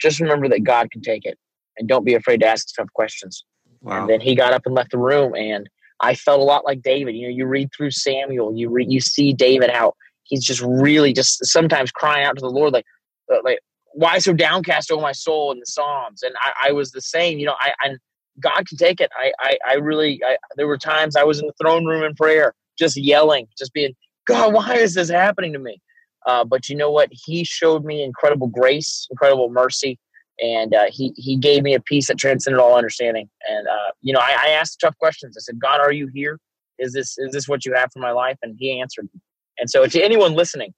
just 0.00 0.20
remember 0.20 0.48
that 0.48 0.64
God 0.64 0.90
can 0.90 1.02
take 1.02 1.24
it, 1.24 1.38
and 1.76 1.88
don't 1.88 2.04
be 2.04 2.14
afraid 2.14 2.40
to 2.40 2.46
ask 2.46 2.74
tough 2.74 2.92
questions." 2.94 3.44
Wow. 3.80 4.00
And 4.00 4.10
then 4.10 4.20
he 4.20 4.34
got 4.34 4.52
up 4.52 4.62
and 4.66 4.74
left 4.74 4.90
the 4.90 4.98
room, 4.98 5.34
and 5.34 5.68
I 6.00 6.14
felt 6.14 6.40
a 6.40 6.44
lot 6.44 6.64
like 6.64 6.82
David. 6.82 7.16
You 7.16 7.28
know, 7.28 7.34
you 7.34 7.46
read 7.46 7.70
through 7.76 7.90
Samuel, 7.90 8.56
you 8.56 8.70
read, 8.70 8.90
you 8.90 9.00
see 9.00 9.32
David 9.32 9.70
how 9.70 9.94
he's 10.24 10.44
just 10.44 10.62
really 10.62 11.12
just 11.12 11.44
sometimes 11.44 11.90
crying 11.90 12.24
out 12.24 12.36
to 12.36 12.40
the 12.40 12.50
Lord, 12.50 12.72
like, 12.72 12.86
uh, 13.32 13.38
like 13.44 13.58
why 13.92 14.18
so 14.18 14.32
downcast, 14.32 14.90
oh 14.92 15.00
my 15.00 15.12
soul, 15.12 15.52
in 15.52 15.58
the 15.58 15.66
Psalms. 15.66 16.22
And 16.22 16.34
I, 16.40 16.68
I 16.68 16.72
was 16.72 16.92
the 16.92 17.00
same. 17.00 17.38
You 17.38 17.46
know, 17.46 17.56
I, 17.60 17.72
I 17.80 17.96
God 18.38 18.66
can 18.68 18.78
take 18.78 19.00
it. 19.00 19.10
I, 19.16 19.32
I, 19.40 19.58
I 19.68 19.74
really, 19.74 20.20
I, 20.24 20.36
there 20.56 20.66
were 20.66 20.78
times 20.78 21.16
I 21.16 21.24
was 21.24 21.40
in 21.40 21.46
the 21.46 21.52
throne 21.60 21.84
room 21.84 22.02
in 22.02 22.14
prayer, 22.14 22.54
just 22.78 22.96
yelling, 22.96 23.48
just 23.58 23.72
being, 23.72 23.94
God, 24.26 24.54
why 24.54 24.76
is 24.76 24.94
this 24.94 25.10
happening 25.10 25.52
to 25.52 25.58
me? 25.58 25.80
Uh, 26.26 26.44
but 26.44 26.68
you 26.68 26.76
know 26.76 26.90
what? 26.90 27.08
He 27.12 27.44
showed 27.44 27.84
me 27.84 28.02
incredible 28.02 28.46
grace, 28.46 29.06
incredible 29.10 29.48
mercy, 29.50 29.98
and 30.42 30.74
uh, 30.74 30.86
he 30.90 31.12
he 31.16 31.36
gave 31.36 31.62
me 31.62 31.74
a 31.74 31.80
peace 31.80 32.08
that 32.08 32.18
transcended 32.18 32.60
all 32.60 32.76
understanding. 32.76 33.28
And 33.48 33.66
uh, 33.66 33.90
you 34.00 34.12
know, 34.12 34.20
I, 34.20 34.36
I, 34.38 34.50
asked 34.50 34.80
tough 34.80 34.96
questions. 34.98 35.36
I 35.36 35.40
said, 35.40 35.58
God, 35.60 35.80
are 35.80 35.92
you 35.92 36.08
here? 36.12 36.38
Is 36.78 36.92
this 36.92 37.16
is 37.18 37.32
this 37.32 37.48
what 37.48 37.64
you 37.64 37.74
have 37.74 37.90
for 37.92 38.00
my 38.00 38.12
life? 38.12 38.38
And 38.42 38.56
He 38.58 38.80
answered. 38.80 39.08
me. 39.14 39.20
And 39.58 39.68
so, 39.68 39.86
to 39.86 40.02
anyone 40.02 40.34
listening, 40.34 40.72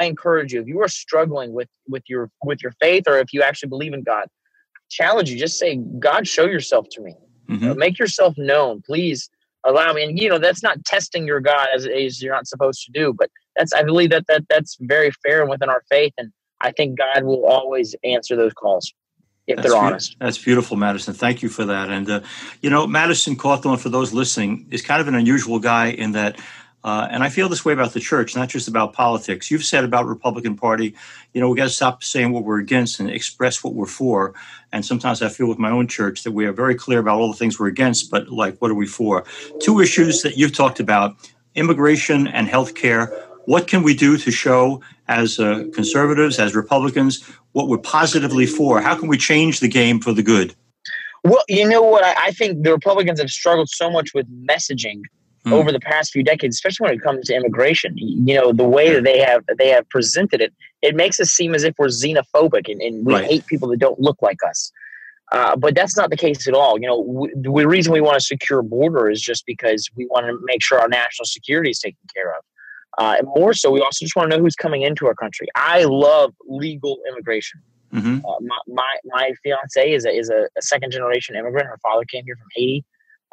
I 0.00 0.04
encourage 0.04 0.52
you: 0.52 0.60
if 0.60 0.66
you 0.66 0.80
are 0.82 0.88
struggling 0.88 1.52
with 1.52 1.68
with 1.88 2.02
your 2.08 2.30
with 2.42 2.62
your 2.62 2.72
faith, 2.80 3.04
or 3.06 3.18
if 3.18 3.32
you 3.32 3.42
actually 3.42 3.68
believe 3.68 3.94
in 3.94 4.02
God, 4.02 4.26
challenge 4.90 5.30
you. 5.30 5.38
Just 5.38 5.58
say, 5.58 5.76
God, 5.98 6.26
show 6.26 6.46
yourself 6.46 6.86
to 6.92 7.00
me. 7.00 7.14
Mm-hmm. 7.48 7.78
make 7.78 7.98
yourself 7.98 8.34
known, 8.36 8.82
please. 8.82 9.30
Allow 9.64 9.92
me, 9.92 10.04
and 10.04 10.18
you 10.18 10.28
know 10.28 10.38
that's 10.38 10.62
not 10.62 10.84
testing 10.84 11.26
your 11.26 11.40
God 11.40 11.68
as, 11.74 11.86
as 11.86 12.22
you're 12.22 12.34
not 12.34 12.46
supposed 12.46 12.84
to 12.84 12.92
do, 12.92 13.12
but 13.12 13.30
that's 13.56 13.72
I 13.72 13.82
believe 13.82 14.10
that 14.10 14.26
that 14.28 14.44
that's 14.48 14.76
very 14.80 15.10
fair 15.22 15.40
and 15.40 15.50
within 15.50 15.68
our 15.68 15.82
faith, 15.90 16.12
and 16.16 16.32
I 16.60 16.70
think 16.70 16.98
God 16.98 17.24
will 17.24 17.44
always 17.44 17.94
answer 18.04 18.36
those 18.36 18.52
calls 18.52 18.92
if 19.46 19.56
that's 19.56 19.68
they're 19.68 19.76
honest. 19.76 20.16
That's 20.20 20.38
beautiful, 20.38 20.76
Madison. 20.76 21.14
Thank 21.14 21.42
you 21.42 21.48
for 21.48 21.64
that. 21.64 21.90
And 21.90 22.08
uh, 22.08 22.20
you 22.60 22.70
know, 22.70 22.86
Madison 22.86 23.36
Cawthorn, 23.36 23.78
for 23.78 23.88
those 23.88 24.12
listening, 24.12 24.68
is 24.70 24.82
kind 24.82 25.00
of 25.00 25.08
an 25.08 25.14
unusual 25.14 25.58
guy 25.58 25.88
in 25.88 26.12
that. 26.12 26.40
Uh, 26.84 27.08
and 27.10 27.22
I 27.22 27.28
feel 27.28 27.48
this 27.48 27.64
way 27.64 27.72
about 27.72 27.92
the 27.92 28.00
church, 28.00 28.36
not 28.36 28.48
just 28.48 28.68
about 28.68 28.92
politics. 28.92 29.50
You've 29.50 29.64
said 29.64 29.84
about 29.84 30.06
Republican 30.06 30.56
Party, 30.56 30.94
you 31.34 31.40
know, 31.40 31.50
we 31.50 31.56
got 31.56 31.64
to 31.64 31.70
stop 31.70 32.04
saying 32.04 32.32
what 32.32 32.44
we're 32.44 32.60
against 32.60 33.00
and 33.00 33.10
express 33.10 33.64
what 33.64 33.74
we're 33.74 33.86
for. 33.86 34.34
And 34.72 34.84
sometimes 34.86 35.20
I 35.20 35.28
feel 35.28 35.48
with 35.48 35.58
my 35.58 35.70
own 35.70 35.88
church 35.88 36.22
that 36.22 36.32
we 36.32 36.46
are 36.46 36.52
very 36.52 36.74
clear 36.74 37.00
about 37.00 37.18
all 37.18 37.30
the 37.30 37.36
things 37.36 37.58
we're 37.58 37.66
against, 37.66 38.10
but 38.10 38.28
like, 38.28 38.58
what 38.58 38.70
are 38.70 38.76
we 38.76 38.86
for? 38.86 39.24
Two 39.60 39.80
issues 39.80 40.22
that 40.22 40.36
you've 40.36 40.54
talked 40.54 40.78
about: 40.78 41.16
immigration 41.54 42.28
and 42.28 42.46
health 42.46 42.74
care 42.74 43.12
what 43.48 43.66
can 43.66 43.82
we 43.82 43.94
do 43.94 44.18
to 44.18 44.30
show 44.30 44.82
as 45.08 45.40
uh, 45.40 45.64
conservatives, 45.72 46.38
as 46.38 46.54
Republicans, 46.54 47.24
what 47.52 47.66
we're 47.66 47.78
positively 47.78 48.44
for? 48.44 48.78
How 48.82 48.94
can 48.94 49.08
we 49.08 49.16
change 49.16 49.60
the 49.60 49.68
game 49.68 50.00
for 50.00 50.12
the 50.12 50.22
good? 50.22 50.54
Well, 51.24 51.42
you 51.48 51.66
know 51.66 51.80
what? 51.80 52.04
I, 52.04 52.26
I 52.26 52.32
think 52.32 52.62
the 52.62 52.72
Republicans 52.72 53.20
have 53.20 53.30
struggled 53.30 53.70
so 53.70 53.90
much 53.90 54.12
with 54.12 54.26
messaging 54.46 55.00
mm. 55.44 55.52
over 55.52 55.72
the 55.72 55.80
past 55.80 56.12
few 56.12 56.22
decades, 56.22 56.56
especially 56.56 56.84
when 56.84 56.94
it 56.94 57.02
comes 57.02 57.26
to 57.26 57.34
immigration. 57.34 57.94
You 57.96 58.34
know, 58.34 58.52
the 58.52 58.68
way 58.68 58.92
that 58.92 59.04
they 59.04 59.18
have 59.20 59.44
they 59.58 59.68
have 59.68 59.88
presented 59.88 60.40
it, 60.40 60.52
it 60.82 60.94
makes 60.94 61.20
us 61.20 61.30
seem 61.30 61.54
as 61.54 61.64
if 61.64 61.74
we're 61.78 61.86
xenophobic 61.88 62.70
and, 62.70 62.80
and 62.80 63.06
we 63.06 63.14
right. 63.14 63.24
hate 63.24 63.46
people 63.46 63.68
that 63.68 63.78
don't 63.78 64.00
look 64.00 64.20
like 64.22 64.38
us. 64.46 64.72
Uh, 65.30 65.54
but 65.56 65.74
that's 65.74 65.96
not 65.96 66.10
the 66.10 66.16
case 66.16 66.48
at 66.48 66.54
all. 66.54 66.80
You 66.80 66.86
know, 66.86 67.00
we, 67.00 67.32
the 67.34 67.50
reason 67.50 67.92
we 67.92 68.00
want 68.00 68.16
a 68.16 68.20
secure 68.20 68.62
border 68.62 69.10
is 69.10 69.20
just 69.20 69.44
because 69.46 69.88
we 69.94 70.06
want 70.06 70.26
to 70.26 70.38
make 70.44 70.62
sure 70.62 70.80
our 70.80 70.88
national 70.88 71.26
security 71.26 71.70
is 71.70 71.78
taken 71.78 71.98
care 72.14 72.30
of. 72.30 72.42
Uh, 72.98 73.16
and 73.18 73.28
more 73.36 73.52
so, 73.52 73.70
we 73.70 73.80
also 73.80 74.04
just 74.04 74.16
want 74.16 74.30
to 74.30 74.36
know 74.36 74.42
who's 74.42 74.56
coming 74.56 74.82
into 74.82 75.06
our 75.06 75.14
country. 75.14 75.46
I 75.54 75.84
love 75.84 76.34
legal 76.46 76.98
immigration. 77.08 77.60
Mm-hmm. 77.92 78.24
Uh, 78.24 78.34
my, 78.40 78.58
my, 78.66 78.96
my 79.04 79.32
fiance 79.42 79.92
is 79.92 80.04
a, 80.04 80.10
is 80.10 80.30
a, 80.30 80.48
a, 80.56 80.62
second 80.62 80.92
generation 80.92 81.36
immigrant. 81.36 81.66
Her 81.66 81.78
father 81.82 82.04
came 82.04 82.24
here 82.24 82.36
from 82.36 82.48
Haiti. 82.54 82.84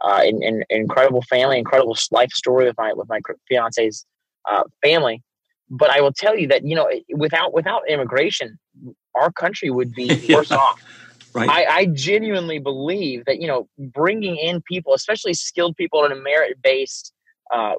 Uh, 0.04 0.22
in, 0.26 0.44
in, 0.44 0.64
incredible 0.70 1.22
family, 1.22 1.58
incredible 1.58 1.98
life 2.12 2.32
story 2.32 2.66
with 2.66 2.76
my 2.78 2.92
with 2.94 3.08
my 3.08 3.20
fiance's 3.48 4.06
uh, 4.50 4.64
family. 4.84 5.24
But 5.70 5.90
I 5.90 6.02
will 6.02 6.12
tell 6.12 6.38
you 6.38 6.48
that 6.50 6.66
you 6.66 6.76
know 6.76 6.90
without 7.14 7.54
without 7.54 7.82
immigration, 7.88 8.60
our 9.16 9.32
country 9.32 9.70
would 9.70 9.94
be 9.94 10.04
yeah. 10.28 10.36
worse 10.36 10.52
off. 10.52 10.82
Right. 11.34 11.50
I, 11.50 11.66
I 11.66 11.86
genuinely 11.88 12.60
believe 12.60 13.24
that 13.26 13.42
you 13.42 13.48
know 13.48 13.70
bringing 13.78 14.36
in 14.36 14.62
people, 14.62 14.94
especially 14.94 15.34
skilled 15.34 15.78
people 15.78 16.04
in 16.04 16.12
a 16.12 16.16
merit 16.16 16.62
based 16.62 17.14
uh, 17.54 17.76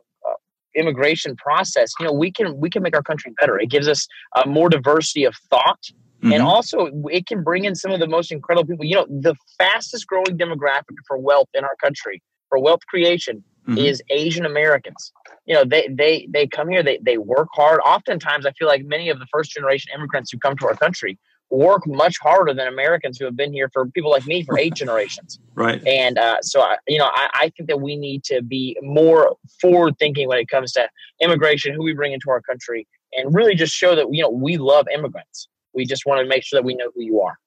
immigration 0.77 1.35
process, 1.37 1.91
you 1.99 2.07
know, 2.07 2.13
we 2.13 2.31
can 2.31 2.59
we 2.59 2.71
can 2.71 2.83
make 2.83 2.95
our 2.95 3.03
country 3.03 3.33
better. 3.41 3.59
It 3.59 3.71
gives 3.71 3.89
us 3.89 4.07
uh, 4.37 4.45
more 4.47 4.69
diversity 4.69 5.25
of 5.25 5.35
thought, 5.51 5.81
mm-hmm. 6.19 6.33
and 6.33 6.43
also 6.43 6.91
it 7.11 7.27
can 7.27 7.43
bring 7.43 7.65
in 7.65 7.75
some 7.75 7.91
of 7.91 8.01
the 8.01 8.07
most 8.07 8.33
incredible 8.33 8.67
people. 8.67 8.85
You 8.85 8.97
know, 8.97 9.07
the 9.09 9.35
fastest 9.59 10.07
growing 10.07 10.37
demographic 10.39 10.97
for 11.07 11.19
wealth 11.19 11.49
in 11.55 11.65
our 11.65 11.77
country 11.83 12.23
for 12.49 12.59
wealth 12.59 12.81
creation 12.89 13.43
mm-hmm. 13.69 13.79
is 13.79 14.03
Asian 14.11 14.47
Americans. 14.47 15.13
You 15.47 15.55
know, 15.55 15.65
they 15.65 15.89
they 15.89 16.29
they 16.31 16.47
come 16.47 16.69
here, 16.69 16.83
they 16.83 16.99
they 17.03 17.19
work 17.19 17.49
hard. 17.53 17.81
Oftentimes, 17.85 18.47
I 18.47 18.53
feel 18.53 18.69
like 18.69 18.85
many 18.85 19.09
of 19.09 19.19
the 19.19 19.27
first 19.33 19.53
generation 19.53 19.91
immigrants 19.95 20.31
who 20.31 20.39
come 20.39 20.57
to 20.59 20.67
our 20.67 20.77
country 20.77 21.19
work 21.51 21.87
much 21.87 22.17
harder 22.21 22.53
than 22.53 22.67
Americans 22.67 23.19
who 23.19 23.25
have 23.25 23.37
been 23.37 23.53
here 23.53 23.71
for 23.73 23.87
people 23.87 24.11
like 24.11 24.27
me 24.27 24.43
for 24.43 24.59
eight 24.59 24.75
generations. 24.75 25.39
Right. 25.55 25.85
And 25.87 26.19
uh, 26.19 26.39
so, 26.43 26.61
I, 26.61 26.77
you 26.89 26.99
know, 26.99 27.09
I, 27.13 27.29
I, 27.35 27.53
think 27.57 27.69
that 27.69 27.81
we 27.81 27.97
need 27.97 28.25
to 28.25 28.43
be 28.43 28.77
more 28.83 29.37
forward 29.61 29.97
thinking 29.99 30.29
when 30.29 30.39
it 30.39 30.49
comes 30.49 30.73
to 30.73 30.89
immigration, 31.21 31.73
who 31.73 31.85
we 31.85 31.95
bring 31.95 32.13
into 32.13 32.31
our 32.31 32.41
country, 32.41 32.87
and 33.13 33.33
really 33.35 33.55
just 33.55 33.73
show 33.73 33.95
that, 33.95 34.09
you 34.11 34.23
know, 34.23 34.29
we 34.29 34.57
love 34.57 34.87
immigrants. 34.93 35.49
We 35.77 35.85
just 35.85 36.07
want 36.07 36.21
to 36.21 36.27
make 36.27 36.43
sure 36.43 36.59
that 36.59 36.65
we 36.65 36.75
know 36.75 36.91
who 36.95 37.03
you 37.03 37.21
are. 37.21 37.39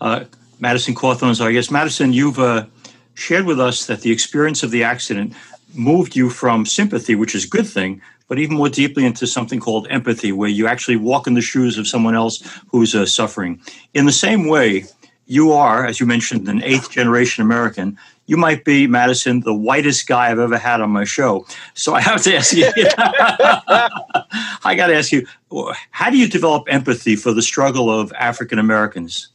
Uh, 0.00 0.24
Madison 0.60 0.94
Cawthorn's 0.94 1.40
our 1.40 1.50
guest. 1.50 1.70
Madison, 1.70 2.12
you've 2.12 2.38
uh, 2.38 2.66
shared 3.14 3.46
with 3.46 3.58
us 3.58 3.86
that 3.86 4.02
the 4.02 4.12
experience 4.12 4.62
of 4.62 4.70
the 4.70 4.84
accident 4.84 5.32
moved 5.74 6.14
you 6.14 6.30
from 6.30 6.66
sympathy, 6.66 7.14
which 7.14 7.34
is 7.34 7.44
a 7.44 7.48
good 7.48 7.66
thing, 7.66 8.00
but 8.28 8.38
even 8.38 8.56
more 8.56 8.68
deeply 8.68 9.04
into 9.04 9.26
something 9.26 9.60
called 9.60 9.86
empathy, 9.90 10.32
where 10.32 10.48
you 10.48 10.66
actually 10.66 10.96
walk 10.96 11.26
in 11.26 11.34
the 11.34 11.40
shoes 11.40 11.78
of 11.78 11.86
someone 11.86 12.14
else 12.14 12.42
who's 12.68 12.94
uh, 12.94 13.06
suffering. 13.06 13.60
In 13.94 14.06
the 14.06 14.12
same 14.12 14.48
way, 14.48 14.84
you 15.26 15.52
are, 15.52 15.86
as 15.86 16.00
you 16.00 16.06
mentioned, 16.06 16.48
an 16.48 16.62
eighth 16.62 16.90
generation 16.90 17.42
American. 17.42 17.98
You 18.26 18.36
might 18.36 18.64
be, 18.64 18.86
Madison, 18.86 19.40
the 19.40 19.54
whitest 19.54 20.06
guy 20.06 20.30
I've 20.30 20.38
ever 20.38 20.58
had 20.58 20.80
on 20.80 20.90
my 20.90 21.04
show. 21.04 21.46
So 21.74 21.94
I 21.94 22.00
have 22.00 22.22
to 22.22 22.36
ask 22.36 22.54
you, 22.54 22.70
I 24.68 24.74
got 24.74 24.88
to 24.88 24.94
ask 24.94 25.12
you, 25.12 25.26
how 25.92 26.10
do 26.10 26.18
you 26.18 26.28
develop 26.28 26.64
empathy 26.68 27.16
for 27.16 27.32
the 27.32 27.40
struggle 27.40 27.88
of 27.90 28.12
African 28.12 28.58
Americans? 28.58 29.30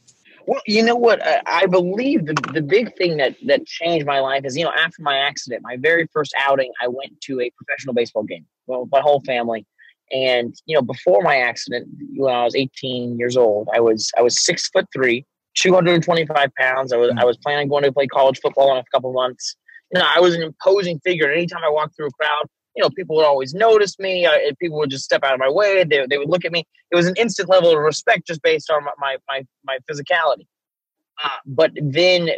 Well, 0.46 0.60
you 0.64 0.84
know 0.84 0.94
what? 0.94 1.20
I 1.46 1.66
believe 1.66 2.26
the, 2.26 2.34
the 2.52 2.62
big 2.62 2.94
thing 2.96 3.16
that, 3.16 3.34
that 3.46 3.66
changed 3.66 4.06
my 4.06 4.20
life 4.20 4.44
is, 4.44 4.56
you 4.56 4.62
know, 4.62 4.72
after 4.72 5.02
my 5.02 5.16
accident, 5.16 5.62
my 5.64 5.76
very 5.76 6.06
first 6.12 6.32
outing, 6.38 6.70
I 6.80 6.86
went 6.86 7.20
to 7.22 7.40
a 7.40 7.50
professional 7.56 7.94
baseball 7.94 8.22
game. 8.22 8.46
Well, 8.68 8.88
my 8.92 9.00
whole 9.00 9.22
family. 9.22 9.66
And, 10.12 10.54
you 10.66 10.76
know, 10.76 10.82
before 10.82 11.20
my 11.22 11.38
accident, 11.38 11.88
when 12.14 12.32
I 12.32 12.44
was 12.44 12.54
18 12.54 13.18
years 13.18 13.36
old, 13.36 13.68
I 13.74 13.80
was 13.80 14.12
I 14.16 14.22
was 14.22 14.44
six 14.44 14.68
foot 14.68 14.86
three, 14.92 15.26
225 15.56 16.50
pounds. 16.56 16.92
I 16.92 16.96
was 16.96 17.10
hmm. 17.10 17.18
I 17.18 17.24
was 17.24 17.38
planning 17.38 17.62
on 17.62 17.68
going 17.68 17.84
to 17.84 17.92
play 17.92 18.06
college 18.06 18.38
football 18.40 18.70
in 18.72 18.78
a 18.78 18.84
couple 18.92 19.12
months. 19.12 19.56
You 19.92 20.00
know, 20.00 20.06
I 20.14 20.20
was 20.20 20.34
an 20.34 20.42
imposing 20.42 21.00
figure. 21.00 21.26
And 21.26 21.36
anytime 21.38 21.64
I 21.64 21.70
walked 21.70 21.96
through 21.96 22.08
a 22.08 22.12
crowd, 22.12 22.46
you 22.76 22.82
know, 22.82 22.90
people 22.90 23.16
would 23.16 23.24
always 23.24 23.54
notice 23.54 23.98
me. 23.98 24.26
Uh, 24.26 24.32
people 24.60 24.78
would 24.78 24.90
just 24.90 25.04
step 25.04 25.22
out 25.22 25.34
of 25.34 25.40
my 25.40 25.48
way. 25.48 25.84
They, 25.84 26.06
they 26.08 26.18
would 26.18 26.28
look 26.28 26.44
at 26.44 26.52
me. 26.52 26.66
It 26.90 26.96
was 26.96 27.06
an 27.06 27.14
instant 27.16 27.48
level 27.48 27.70
of 27.70 27.78
respect 27.78 28.26
just 28.26 28.42
based 28.42 28.70
on 28.70 28.84
my, 28.84 28.92
my, 28.98 29.16
my, 29.28 29.46
my 29.64 29.78
physicality. 29.90 30.46
Uh, 31.22 31.28
but 31.46 31.70
then 31.80 32.30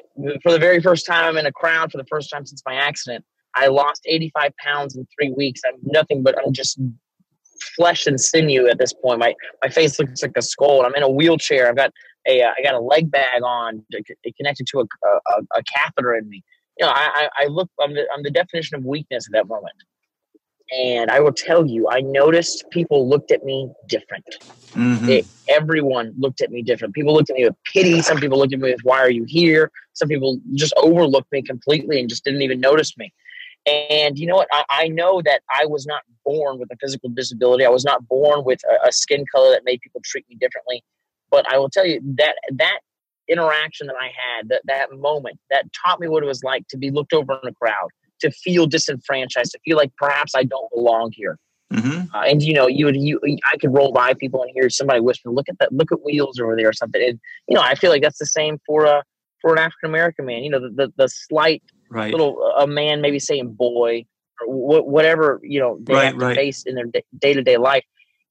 for 0.42 0.52
the 0.52 0.58
very 0.58 0.80
first 0.80 1.06
time 1.06 1.24
I'm 1.24 1.38
in 1.38 1.46
a 1.46 1.52
crowd, 1.52 1.90
for 1.90 1.98
the 1.98 2.04
first 2.04 2.30
time 2.30 2.44
since 2.44 2.62
my 2.66 2.74
accident, 2.74 3.24
I 3.54 3.68
lost 3.68 4.02
85 4.04 4.52
pounds 4.62 4.96
in 4.96 5.06
three 5.18 5.30
weeks. 5.30 5.62
I'm 5.66 5.78
nothing 5.82 6.22
but 6.22 6.36
I'm 6.44 6.52
just 6.52 6.78
flesh 7.74 8.06
and 8.06 8.20
sinew 8.20 8.68
at 8.68 8.78
this 8.78 8.92
point. 8.92 9.18
My 9.18 9.34
my 9.62 9.70
face 9.70 9.98
looks 9.98 10.22
like 10.22 10.32
a 10.36 10.42
skull, 10.42 10.84
I'm 10.84 10.94
in 10.94 11.02
a 11.02 11.08
wheelchair. 11.08 11.68
I've 11.68 11.76
got 11.76 11.90
a 12.26 12.42
uh, 12.42 12.52
I 12.56 12.62
got 12.62 12.74
a 12.74 12.80
leg 12.80 13.10
bag 13.10 13.42
on 13.42 13.82
connected 14.36 14.66
to 14.72 14.80
a, 14.80 15.08
a, 15.08 15.42
a 15.56 15.62
catheter 15.74 16.14
in 16.14 16.28
me. 16.28 16.44
You 16.78 16.84
know, 16.84 16.92
I, 16.94 17.30
I 17.38 17.46
look 17.46 17.70
I'm 17.80 17.94
the, 17.94 18.06
I'm 18.14 18.22
the 18.22 18.30
definition 18.30 18.76
of 18.76 18.84
weakness 18.84 19.26
at 19.26 19.32
that 19.32 19.48
moment. 19.48 19.74
And 20.72 21.10
I 21.10 21.20
will 21.20 21.32
tell 21.32 21.66
you, 21.66 21.88
I 21.88 22.00
noticed 22.00 22.64
people 22.70 23.08
looked 23.08 23.30
at 23.30 23.44
me 23.44 23.70
different. 23.88 24.24
Mm-hmm. 24.70 25.08
It, 25.08 25.26
everyone 25.48 26.12
looked 26.18 26.40
at 26.40 26.50
me 26.50 26.62
different. 26.62 26.94
People 26.94 27.14
looked 27.14 27.30
at 27.30 27.36
me 27.36 27.44
with 27.44 27.54
pity. 27.64 28.02
Some 28.02 28.18
people 28.18 28.38
looked 28.38 28.52
at 28.52 28.58
me 28.58 28.72
with, 28.72 28.80
why 28.82 28.98
are 28.98 29.10
you 29.10 29.24
here? 29.28 29.70
Some 29.92 30.08
people 30.08 30.40
just 30.54 30.74
overlooked 30.76 31.30
me 31.30 31.42
completely 31.42 32.00
and 32.00 32.08
just 32.08 32.24
didn't 32.24 32.42
even 32.42 32.58
notice 32.58 32.96
me. 32.98 33.12
And 33.66 34.18
you 34.18 34.26
know 34.26 34.36
what? 34.36 34.48
I, 34.50 34.64
I 34.68 34.88
know 34.88 35.22
that 35.22 35.40
I 35.54 35.66
was 35.66 35.86
not 35.86 36.02
born 36.24 36.58
with 36.58 36.70
a 36.72 36.76
physical 36.80 37.10
disability. 37.10 37.64
I 37.64 37.70
was 37.70 37.84
not 37.84 38.06
born 38.08 38.44
with 38.44 38.60
a, 38.64 38.88
a 38.88 38.92
skin 38.92 39.24
color 39.32 39.52
that 39.52 39.64
made 39.64 39.80
people 39.80 40.00
treat 40.04 40.28
me 40.28 40.36
differently. 40.36 40.82
But 41.30 41.50
I 41.52 41.58
will 41.58 41.70
tell 41.70 41.86
you 41.86 42.00
that 42.16 42.36
that 42.52 42.80
interaction 43.28 43.88
that 43.88 43.96
I 44.00 44.06
had, 44.06 44.48
that, 44.48 44.62
that 44.66 44.92
moment, 44.92 45.38
that 45.50 45.64
taught 45.72 46.00
me 46.00 46.08
what 46.08 46.22
it 46.22 46.26
was 46.26 46.44
like 46.44 46.66
to 46.68 46.76
be 46.76 46.90
looked 46.90 47.12
over 47.12 47.38
in 47.42 47.48
a 47.48 47.54
crowd 47.54 47.90
to 48.20 48.30
feel 48.30 48.66
disenfranchised, 48.66 49.52
to 49.52 49.58
feel 49.64 49.76
like 49.76 49.92
perhaps 49.96 50.34
I 50.34 50.44
don't 50.44 50.70
belong 50.74 51.12
here. 51.14 51.38
Mm-hmm. 51.72 52.14
Uh, 52.14 52.22
and 52.22 52.42
you 52.42 52.54
know, 52.54 52.68
you 52.68 52.84
would 52.86 52.96
you 52.96 53.20
I 53.52 53.56
could 53.56 53.74
roll 53.74 53.92
by 53.92 54.14
people 54.14 54.42
and 54.42 54.50
hear 54.54 54.70
somebody 54.70 55.00
whisper, 55.00 55.30
"Look 55.30 55.48
at 55.48 55.58
that! 55.58 55.72
Look 55.72 55.90
at 55.90 56.04
wheels 56.04 56.38
over 56.38 56.54
there," 56.54 56.68
or 56.68 56.72
something. 56.72 57.02
And 57.02 57.18
you 57.48 57.56
know, 57.56 57.60
I 57.60 57.74
feel 57.74 57.90
like 57.90 58.02
that's 58.02 58.18
the 58.18 58.26
same 58.26 58.58
for 58.64 58.84
a 58.84 59.02
for 59.42 59.52
an 59.52 59.58
African 59.58 59.90
American 59.90 60.26
man. 60.26 60.44
You 60.44 60.50
know, 60.50 60.60
the, 60.60 60.70
the, 60.70 60.92
the 60.96 61.08
slight 61.08 61.62
right. 61.90 62.12
little 62.12 62.40
a 62.56 62.66
man 62.66 63.00
maybe 63.00 63.18
saying 63.18 63.54
boy 63.54 64.04
or 64.40 64.46
wh- 64.46 64.86
whatever 64.86 65.40
you 65.42 65.58
know 65.58 65.78
they 65.82 65.94
right, 65.94 66.04
have 66.04 66.18
to 66.18 66.24
right. 66.26 66.36
face 66.36 66.62
in 66.66 66.76
their 66.76 66.86
day 67.18 67.32
to 67.32 67.42
day 67.42 67.56
life. 67.56 67.82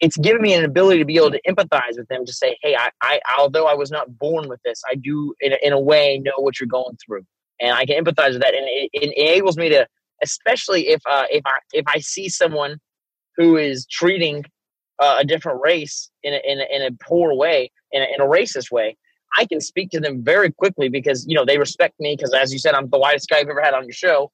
it's 0.01 0.17
given 0.17 0.41
me 0.41 0.53
an 0.53 0.65
ability 0.65 0.99
to 0.99 1.05
be 1.05 1.17
able 1.17 1.31
to 1.31 1.41
empathize 1.47 1.97
with 1.97 2.07
them 2.09 2.25
to 2.25 2.33
say, 2.33 2.57
hey, 2.61 2.75
I, 2.75 2.89
I 3.01 3.19
although 3.37 3.67
I 3.67 3.73
was 3.73 3.91
not 3.91 4.17
born 4.17 4.49
with 4.49 4.59
this, 4.65 4.81
I 4.89 4.95
do 4.95 5.33
in 5.41 5.53
a, 5.53 5.57
in 5.61 5.73
a 5.73 5.79
way 5.79 6.19
know 6.19 6.33
what 6.37 6.59
you're 6.59 6.67
going 6.67 6.97
through, 7.05 7.25
and 7.59 7.73
I 7.73 7.85
can 7.85 8.03
empathize 8.03 8.33
with 8.33 8.41
that, 8.41 8.53
and 8.53 8.65
it, 8.67 8.89
it 8.93 9.13
enables 9.17 9.57
me 9.57 9.69
to, 9.69 9.87
especially 10.23 10.89
if 10.89 11.01
uh, 11.09 11.25
if 11.29 11.43
I 11.45 11.59
if 11.73 11.85
I 11.87 11.99
see 11.99 12.29
someone 12.29 12.77
who 13.37 13.57
is 13.57 13.85
treating 13.85 14.43
uh, 14.99 15.17
a 15.19 15.25
different 15.25 15.59
race 15.61 16.09
in 16.23 16.33
a, 16.33 16.39
in 16.45 16.59
a, 16.59 16.65
in 16.75 16.81
a 16.81 16.91
poor 17.03 17.33
way, 17.35 17.71
in 17.91 18.01
a, 18.01 18.05
in 18.05 18.21
a 18.21 18.25
racist 18.25 18.71
way, 18.71 18.97
I 19.37 19.45
can 19.45 19.59
speak 19.59 19.89
to 19.91 19.99
them 19.99 20.23
very 20.23 20.51
quickly 20.51 20.89
because 20.89 21.25
you 21.27 21.35
know 21.35 21.45
they 21.45 21.57
respect 21.57 21.99
me 21.99 22.15
because 22.15 22.33
as 22.33 22.53
you 22.53 22.59
said, 22.59 22.73
I'm 22.75 22.89
the 22.89 22.99
whitest 22.99 23.29
guy 23.29 23.39
you've 23.39 23.49
ever 23.49 23.61
had 23.61 23.73
on 23.73 23.83
your 23.83 23.93
show, 23.93 24.31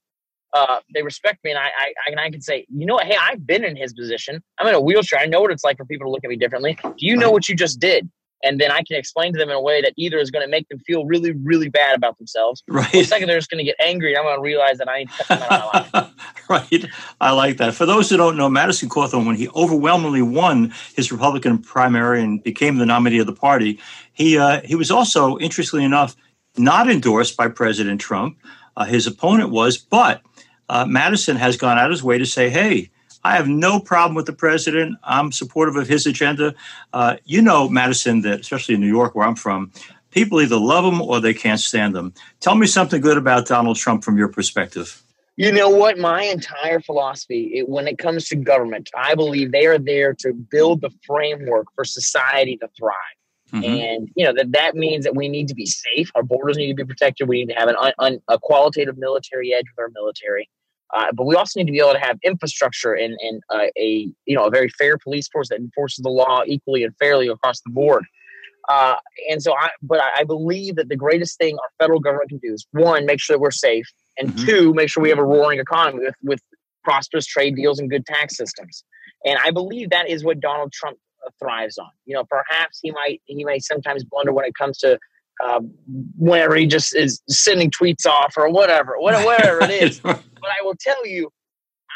uh, 0.54 0.80
they 0.94 1.02
respect 1.02 1.44
me, 1.44 1.52
and 1.52 1.60
I, 1.60 1.66
I, 1.66 1.94
I, 2.08 2.12
and 2.12 2.20
I 2.20 2.30
can 2.30 2.42
say, 2.42 2.66
you 2.70 2.86
know 2.86 2.96
what? 2.96 3.08
Hey, 3.08 3.18
I've 3.20 3.46
been 3.46 3.64
in 3.64 3.76
his 3.76 3.94
position. 3.94 4.44
I'm 4.60 4.68
in 4.68 4.76
a 4.76 4.82
wheelchair. 4.82 5.20
I 5.20 5.26
know 5.26 5.42
what 5.42 5.52
it's 5.52 5.64
like 5.64 5.78
for 5.78 5.86
people 5.86 6.08
to 6.08 6.12
look 6.12 6.24
at 6.24 6.30
me 6.30 6.36
differently. 6.36 6.78
Do 6.84 6.94
you 6.98 7.16
know 7.16 7.32
what 7.32 7.48
you 7.48 7.56
just 7.56 7.80
did? 7.80 8.10
And 8.44 8.60
then 8.60 8.72
I 8.72 8.84
can 8.84 8.98
explain 8.98 9.34
to 9.34 9.40
them 9.40 9.50
in 9.50 9.56
a 9.56 9.62
way 9.62 9.82
that 9.82 9.94
either 9.98 10.18
is 10.18 10.32
going 10.32 10.46
to 10.46 10.50
make 10.50 10.68
them 10.70 10.80
feel 10.80 11.06
really, 11.06 11.32
really 11.32 11.70
bad 11.70 11.96
about 11.96 12.18
themselves, 12.18 12.64
right? 12.68 12.94
Or 12.94 13.04
second, 13.04 13.28
they're 13.28 13.38
just 13.38 13.50
going 13.50 13.64
to 13.64 13.70
get 13.70 13.76
angry. 13.80 14.14
and 14.14 14.20
I'm 14.20 14.26
going 14.26 14.38
to 14.38 14.42
realize 14.42 14.78
that 14.80 14.90
I 14.90 15.00
need 15.00 15.10
to 15.10 15.34
out 15.34 15.42
of 15.42 15.92
my 15.94 16.00
life. 16.02 16.12
right. 16.50 16.86
I 17.20 17.32
like 17.32 17.58
that. 17.58 17.76
For 17.76 17.86
those 17.86 18.10
who 18.10 18.18
don't 18.18 18.38
know, 18.38 18.50
Madison 18.50 18.90
Cawthorn, 18.90 19.26
when 19.26 19.36
he 19.36 19.48
overwhelmingly 19.50 20.22
won 20.22 20.74
his 20.96 21.12
Republican 21.12 21.60
primary 21.60 22.22
and 22.22 22.44
became 22.44 22.78
the 22.78 22.86
nominee 22.86 23.20
of 23.20 23.28
the 23.28 23.34
party, 23.34 23.80
he 24.14 24.38
uh, 24.38 24.62
he 24.64 24.76
was 24.76 24.92
also, 24.92 25.38
interestingly 25.38 25.86
enough, 25.86 26.16
not 26.58 26.90
endorsed 26.90 27.38
by 27.38 27.48
President 27.48 28.02
Trump. 28.02 28.38
Uh, 28.78 28.86
his 28.86 29.06
opponent 29.08 29.50
was, 29.50 29.78
but 29.78 30.22
uh, 30.70 30.86
Madison 30.86 31.36
has 31.36 31.58
gone 31.58 31.78
out 31.78 31.86
of 31.86 31.92
his 31.92 32.04
way 32.04 32.18
to 32.18 32.26
say, 32.26 32.50
hey, 32.50 32.90
I 33.24 33.36
have 33.36 33.48
no 33.48 33.80
problem 33.80 34.16
with 34.16 34.26
the 34.26 34.34
president. 34.34 34.98
I'm 35.04 35.32
supportive 35.32 35.76
of 35.76 35.88
his 35.88 36.06
agenda. 36.06 36.56
Uh, 36.94 37.18
you 37.26 37.42
know, 37.42 37.70
Madison, 37.70 38.22
that 38.22 38.42
especially 38.42 38.76
in 38.76 38.82
New 38.82 38.88
York, 38.88 39.16
where 39.16 39.28
I'm 39.28 39.36
from, 39.36 39.72
people 40.12 40.42
either 40.42 40.58
love 40.58 40.86
him 40.86 41.02
or 41.02 41.20
they 41.20 41.34
can't 41.34 41.60
stand 41.60 41.96
them. 41.96 42.14
Tell 42.40 42.56
me 42.56 42.68
something 42.68 43.02
good 43.02 43.18
about 43.18 43.48
Donald 43.48 43.78
Trump 43.78 44.04
from 44.04 44.18
your 44.18 44.28
perspective. 44.28 45.02
You 45.38 45.52
know 45.52 45.70
what? 45.70 45.98
My 45.98 46.24
entire 46.24 46.80
philosophy, 46.82 47.52
it, 47.56 47.70
when 47.70 47.88
it 47.88 47.98
comes 47.98 48.28
to 48.30 48.36
government, 48.36 48.90
I 48.96 49.16
believe 49.16 49.52
they 49.52 49.66
are 49.66 49.80
there 49.80 50.14
to 50.16 50.34
build 50.34 50.82
the 50.82 50.92
framework 51.06 51.68
for 51.74 51.86
society 51.86 52.58
to 52.58 52.70
thrive. 52.78 52.96
Mm-hmm. 53.52 53.66
And 53.66 54.10
you 54.16 54.26
know 54.26 54.34
that 54.34 54.52
that 54.54 54.76
means 54.76 55.04
that 55.04 55.16
we 55.16 55.28
need 55.28 55.48
to 55.50 55.56
be 55.56 55.66
safe. 55.66 56.10
Our 56.16 56.24
borders 56.24 56.58
need 56.58 56.68
to 56.68 56.86
be 56.86 56.88
protected. 56.88 57.28
We 57.28 57.40
need 57.44 57.54
to 57.54 57.60
have 57.60 57.68
an 57.68 57.76
un, 57.78 57.92
un, 58.00 58.22
a 58.30 58.40
qualitative 58.40 58.98
military 58.98 59.54
edge 59.54 59.66
with 59.76 59.84
our 59.84 59.90
military. 59.90 60.50
Uh, 60.94 61.08
but 61.14 61.26
we 61.26 61.36
also 61.36 61.60
need 61.60 61.66
to 61.66 61.72
be 61.72 61.80
able 61.80 61.94
to 61.94 62.00
have 62.00 62.18
infrastructure 62.24 62.94
and, 62.94 63.16
and 63.22 63.42
uh, 63.50 63.68
a 63.78 64.10
you 64.26 64.36
know 64.36 64.46
a 64.46 64.50
very 64.50 64.70
fair 64.70 64.98
police 64.98 65.28
force 65.30 65.50
that 65.50 65.60
enforces 65.60 66.04
the 66.04 66.10
law 66.10 66.42
equally 66.46 66.84
and 66.84 66.96
fairly 66.98 67.28
across 67.28 67.62
the 67.62 67.72
board. 67.72 68.04
Uh, 68.70 68.96
and 69.30 69.42
so, 69.42 69.54
I 69.54 69.70
but 69.82 70.00
I, 70.18 70.24
believe 70.24 70.76
that 70.76 70.88
the 70.88 70.96
greatest 70.96 71.38
thing 71.38 71.58
our 71.58 71.70
federal 71.80 72.00
government 72.00 72.30
can 72.30 72.38
do 72.38 72.54
is 72.54 72.68
one, 72.72 73.06
make 73.06 73.20
sure 73.20 73.36
that 73.36 73.42
we're 73.42 73.52
safe, 73.52 73.88
and 74.18 74.30
mm-hmm. 74.30 74.46
two, 74.46 74.74
make 74.74 74.90
sure 74.90 75.02
we 75.02 75.10
have 75.10 75.18
a 75.18 75.24
roaring 75.24 75.60
economy 75.60 76.04
with 76.06 76.16
with 76.24 76.40
prosperous 76.84 77.26
trade 77.26 77.56
deals 77.56 77.80
and 77.80 77.90
good 77.90 78.06
tax 78.06 78.38
systems. 78.38 78.84
And 79.26 79.40
I 79.44 79.52
believe 79.52 79.90
that 79.90 80.10
is 80.10 80.24
what 80.24 80.40
Donald 80.40 80.72
Trump 80.72 80.98
uh, 81.26 81.30
thrives 81.40 81.78
on. 81.78 81.90
You 82.06 82.16
know, 82.16 82.24
perhaps 82.26 82.80
he 82.82 82.92
might 82.92 83.22
he 83.26 83.44
may 83.44 83.60
sometimes 83.60 84.04
blunder 84.04 84.34
when 84.34 84.46
it 84.46 84.54
comes 84.56 84.78
to 84.80 85.00
uh, 85.44 85.62
whenever 86.18 86.56
he 86.56 86.68
just 86.68 86.96
is 86.96 87.22
sending 87.28 87.72
tweets 87.72 88.06
off 88.06 88.36
or 88.38 88.50
whatever, 88.50 88.96
whatever 89.00 89.64
it 89.64 89.72
is. 89.72 90.02
but 90.42 90.50
I 90.50 90.64
will 90.64 90.76
tell 90.80 91.06
you, 91.06 91.30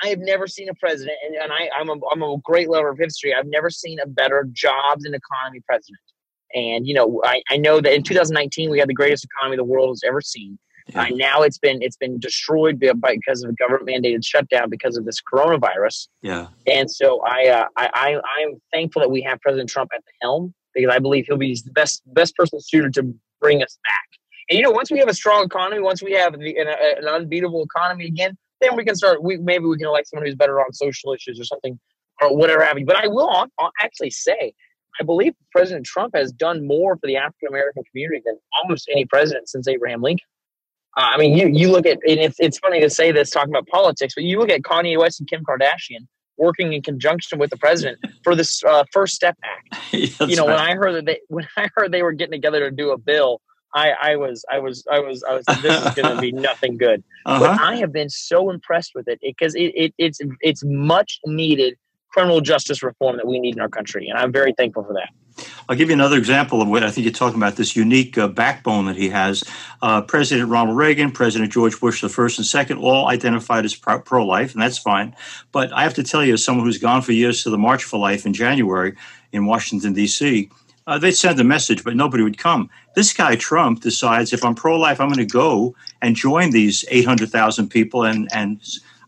I 0.03 0.09
have 0.09 0.19
never 0.19 0.47
seen 0.47 0.69
a 0.69 0.73
president, 0.75 1.17
and, 1.25 1.35
and 1.35 1.51
I, 1.51 1.69
am 1.79 1.89
a, 1.89 1.95
I'm 2.11 2.21
a 2.21 2.37
great 2.43 2.69
lover 2.69 2.89
of 2.89 2.97
history. 2.97 3.33
I've 3.33 3.47
never 3.47 3.69
seen 3.69 3.99
a 3.99 4.07
better 4.07 4.47
jobs 4.51 5.05
and 5.05 5.15
economy 5.15 5.61
president. 5.65 5.99
And 6.53 6.87
you 6.87 6.93
know, 6.93 7.21
I, 7.23 7.41
I 7.49 7.57
know 7.57 7.81
that 7.81 7.93
in 7.93 8.03
2019 8.03 8.69
we 8.69 8.79
had 8.79 8.89
the 8.89 8.93
greatest 8.93 9.25
economy 9.25 9.57
the 9.57 9.63
world 9.63 9.89
has 9.89 10.01
ever 10.05 10.21
seen. 10.21 10.57
Yeah. 10.87 11.01
Uh, 11.01 11.07
now 11.13 11.41
it's 11.41 11.57
been 11.57 11.81
it's 11.81 11.97
been 11.97 12.19
destroyed 12.19 12.79
by, 12.79 13.15
because 13.15 13.43
of 13.43 13.49
a 13.49 13.53
government 13.53 13.89
mandated 13.89 14.23
shutdown 14.23 14.69
because 14.69 14.97
of 14.97 15.05
this 15.05 15.19
coronavirus. 15.21 16.07
Yeah. 16.21 16.47
And 16.67 16.91
so 16.91 17.21
I, 17.25 17.47
uh, 17.47 17.65
I 17.75 17.89
I 17.93 18.21
I'm 18.39 18.61
thankful 18.71 19.01
that 19.01 19.09
we 19.09 19.21
have 19.23 19.41
President 19.41 19.69
Trump 19.69 19.89
at 19.95 20.03
the 20.05 20.11
helm 20.21 20.53
because 20.73 20.93
I 20.93 20.99
believe 20.99 21.25
he'll 21.25 21.37
be 21.37 21.59
the 21.65 21.71
best 21.71 22.03
best 22.13 22.35
person 22.35 22.59
suited 22.61 22.93
to 22.95 23.13
bring 23.41 23.63
us 23.63 23.77
back. 23.87 24.19
And 24.49 24.57
you 24.57 24.63
know, 24.63 24.71
once 24.71 24.91
we 24.91 24.99
have 24.99 25.07
a 25.07 25.13
strong 25.13 25.45
economy, 25.45 25.81
once 25.81 26.03
we 26.03 26.13
have 26.13 26.37
the, 26.37 26.57
an, 26.57 26.67
an 26.67 27.07
unbeatable 27.07 27.63
economy 27.63 28.05
again, 28.05 28.37
then 28.61 28.75
we 28.75 28.85
can 28.85 28.95
start. 28.95 29.23
We 29.23 29.37
maybe 29.37 29.65
we 29.65 29.77
can 29.77 29.87
elect 29.87 30.09
someone 30.09 30.25
who's 30.25 30.35
better 30.35 30.59
on 30.59 30.71
social 30.73 31.13
issues 31.13 31.39
or 31.39 31.43
something 31.43 31.79
or 32.21 32.35
whatever 32.35 32.63
have 32.63 32.77
you. 32.77 32.85
But 32.85 32.97
I 32.97 33.07
will 33.07 33.29
I'll 33.29 33.71
actually 33.81 34.11
say, 34.11 34.53
I 34.99 35.03
believe 35.03 35.33
President 35.51 35.85
Trump 35.85 36.15
has 36.15 36.31
done 36.31 36.65
more 36.65 36.95
for 36.95 37.07
the 37.07 37.17
African 37.17 37.49
American 37.49 37.83
community 37.91 38.21
than 38.25 38.37
almost 38.61 38.89
any 38.91 39.05
president 39.05 39.49
since 39.49 39.67
Abraham 39.67 40.01
Lincoln. 40.01 40.27
Uh, 40.97 41.11
I 41.13 41.17
mean, 41.17 41.37
you 41.37 41.47
you 41.47 41.71
look 41.71 41.85
at 41.85 41.99
and 42.07 42.19
it's 42.19 42.39
it's 42.39 42.59
funny 42.59 42.79
to 42.81 42.89
say 42.89 43.11
this 43.11 43.31
talking 43.31 43.51
about 43.51 43.67
politics, 43.67 44.13
but 44.15 44.23
you 44.23 44.39
look 44.39 44.49
at 44.49 44.61
Kanye 44.61 44.97
West 44.97 45.19
and 45.19 45.29
Kim 45.29 45.43
Kardashian 45.43 46.07
working 46.37 46.73
in 46.73 46.81
conjunction 46.81 47.39
with 47.39 47.49
the 47.49 47.57
president 47.57 47.97
for 48.23 48.35
this 48.35 48.63
uh, 48.63 48.83
First 48.91 49.15
Step 49.15 49.37
Act. 49.43 49.93
you 49.93 50.35
know, 50.35 50.47
right. 50.47 50.55
when 50.55 50.59
I 50.59 50.75
heard 50.75 50.93
that 50.93 51.05
they 51.05 51.19
when 51.27 51.47
I 51.57 51.69
heard 51.75 51.91
they 51.91 52.03
were 52.03 52.13
getting 52.13 52.33
together 52.33 52.69
to 52.69 52.71
do 52.71 52.91
a 52.91 52.97
bill, 52.97 53.41
I, 53.75 53.91
I 54.01 54.15
was 54.15 54.45
I 54.49 54.59
was 54.59 54.87
I 54.89 54.99
was 54.99 55.23
I 55.23 55.33
was 55.33 55.45
this 55.61 55.85
is 55.85 55.93
going 55.93 56.15
to 56.15 56.21
be 56.21 56.31
nothing 56.49 56.77
good. 56.77 57.03
Uh-huh. 57.25 57.39
But 57.39 57.61
I 57.61 57.75
have 57.75 57.91
been 57.91 58.09
so 58.09 58.49
impressed 58.49 58.95
with 58.95 59.07
it 59.07 59.19
because 59.21 59.53
it, 59.53 59.73
it 59.75 59.93
it's 59.97 60.19
it's 60.41 60.63
much 60.65 61.19
needed 61.25 61.77
criminal 62.09 62.39
justice 62.39 62.81
reform 62.81 63.17
that 63.17 63.27
we 63.27 63.39
need 63.39 63.55
in 63.55 63.61
our 63.61 63.69
country, 63.69 64.07
and 64.07 64.17
I'm 64.17 64.31
very 64.31 64.53
thankful 64.53 64.85
for 64.85 64.93
that. 64.93 65.09
I'll 65.67 65.75
give 65.75 65.89
you 65.89 65.93
another 65.93 66.17
example 66.17 66.61
of 66.61 66.69
what 66.69 66.83
I 66.83 66.89
think 66.89 67.03
you're 67.03 67.11
talking 67.11 67.37
about 67.37 67.57
this 67.57 67.75
unique 67.75 68.17
uh, 68.17 68.29
backbone 68.29 68.85
that 68.85 68.95
he 68.95 69.09
has. 69.09 69.43
Uh, 69.81 70.01
President 70.01 70.49
Ronald 70.49 70.77
Reagan, 70.77 71.11
President 71.11 71.51
George 71.51 71.77
Bush, 71.77 71.99
the 71.99 72.07
first 72.07 72.37
and 72.37 72.47
second, 72.47 72.77
all 72.77 73.09
identified 73.09 73.65
as 73.65 73.75
pro 73.75 74.25
life, 74.25 74.53
and 74.53 74.61
that's 74.61 74.77
fine. 74.77 75.13
But 75.51 75.73
I 75.73 75.83
have 75.83 75.93
to 75.95 76.03
tell 76.03 76.23
you, 76.23 76.35
as 76.35 76.43
someone 76.45 76.65
who's 76.65 76.77
gone 76.77 77.01
for 77.01 77.11
years 77.11 77.43
to 77.43 77.49
the 77.49 77.57
March 77.57 77.83
for 77.83 77.99
Life 77.99 78.25
in 78.25 78.33
January 78.33 78.95
in 79.33 79.45
Washington, 79.45 79.91
D.C., 79.91 80.49
uh, 80.87 80.97
they'd 80.97 81.11
send 81.11 81.39
a 81.39 81.43
message, 81.43 81.83
but 81.83 81.95
nobody 81.95 82.23
would 82.23 82.37
come. 82.37 82.69
This 82.95 83.13
guy, 83.13 83.35
Trump, 83.35 83.81
decides 83.81 84.33
if 84.33 84.43
I'm 84.43 84.55
pro 84.55 84.77
life, 84.77 85.01
I'm 85.01 85.07
going 85.07 85.17
to 85.17 85.25
go 85.25 85.75
and 86.01 86.15
join 86.15 86.51
these 86.51 86.85
800,000 86.89 87.69
people 87.69 88.03
and, 88.03 88.29
and 88.33 88.61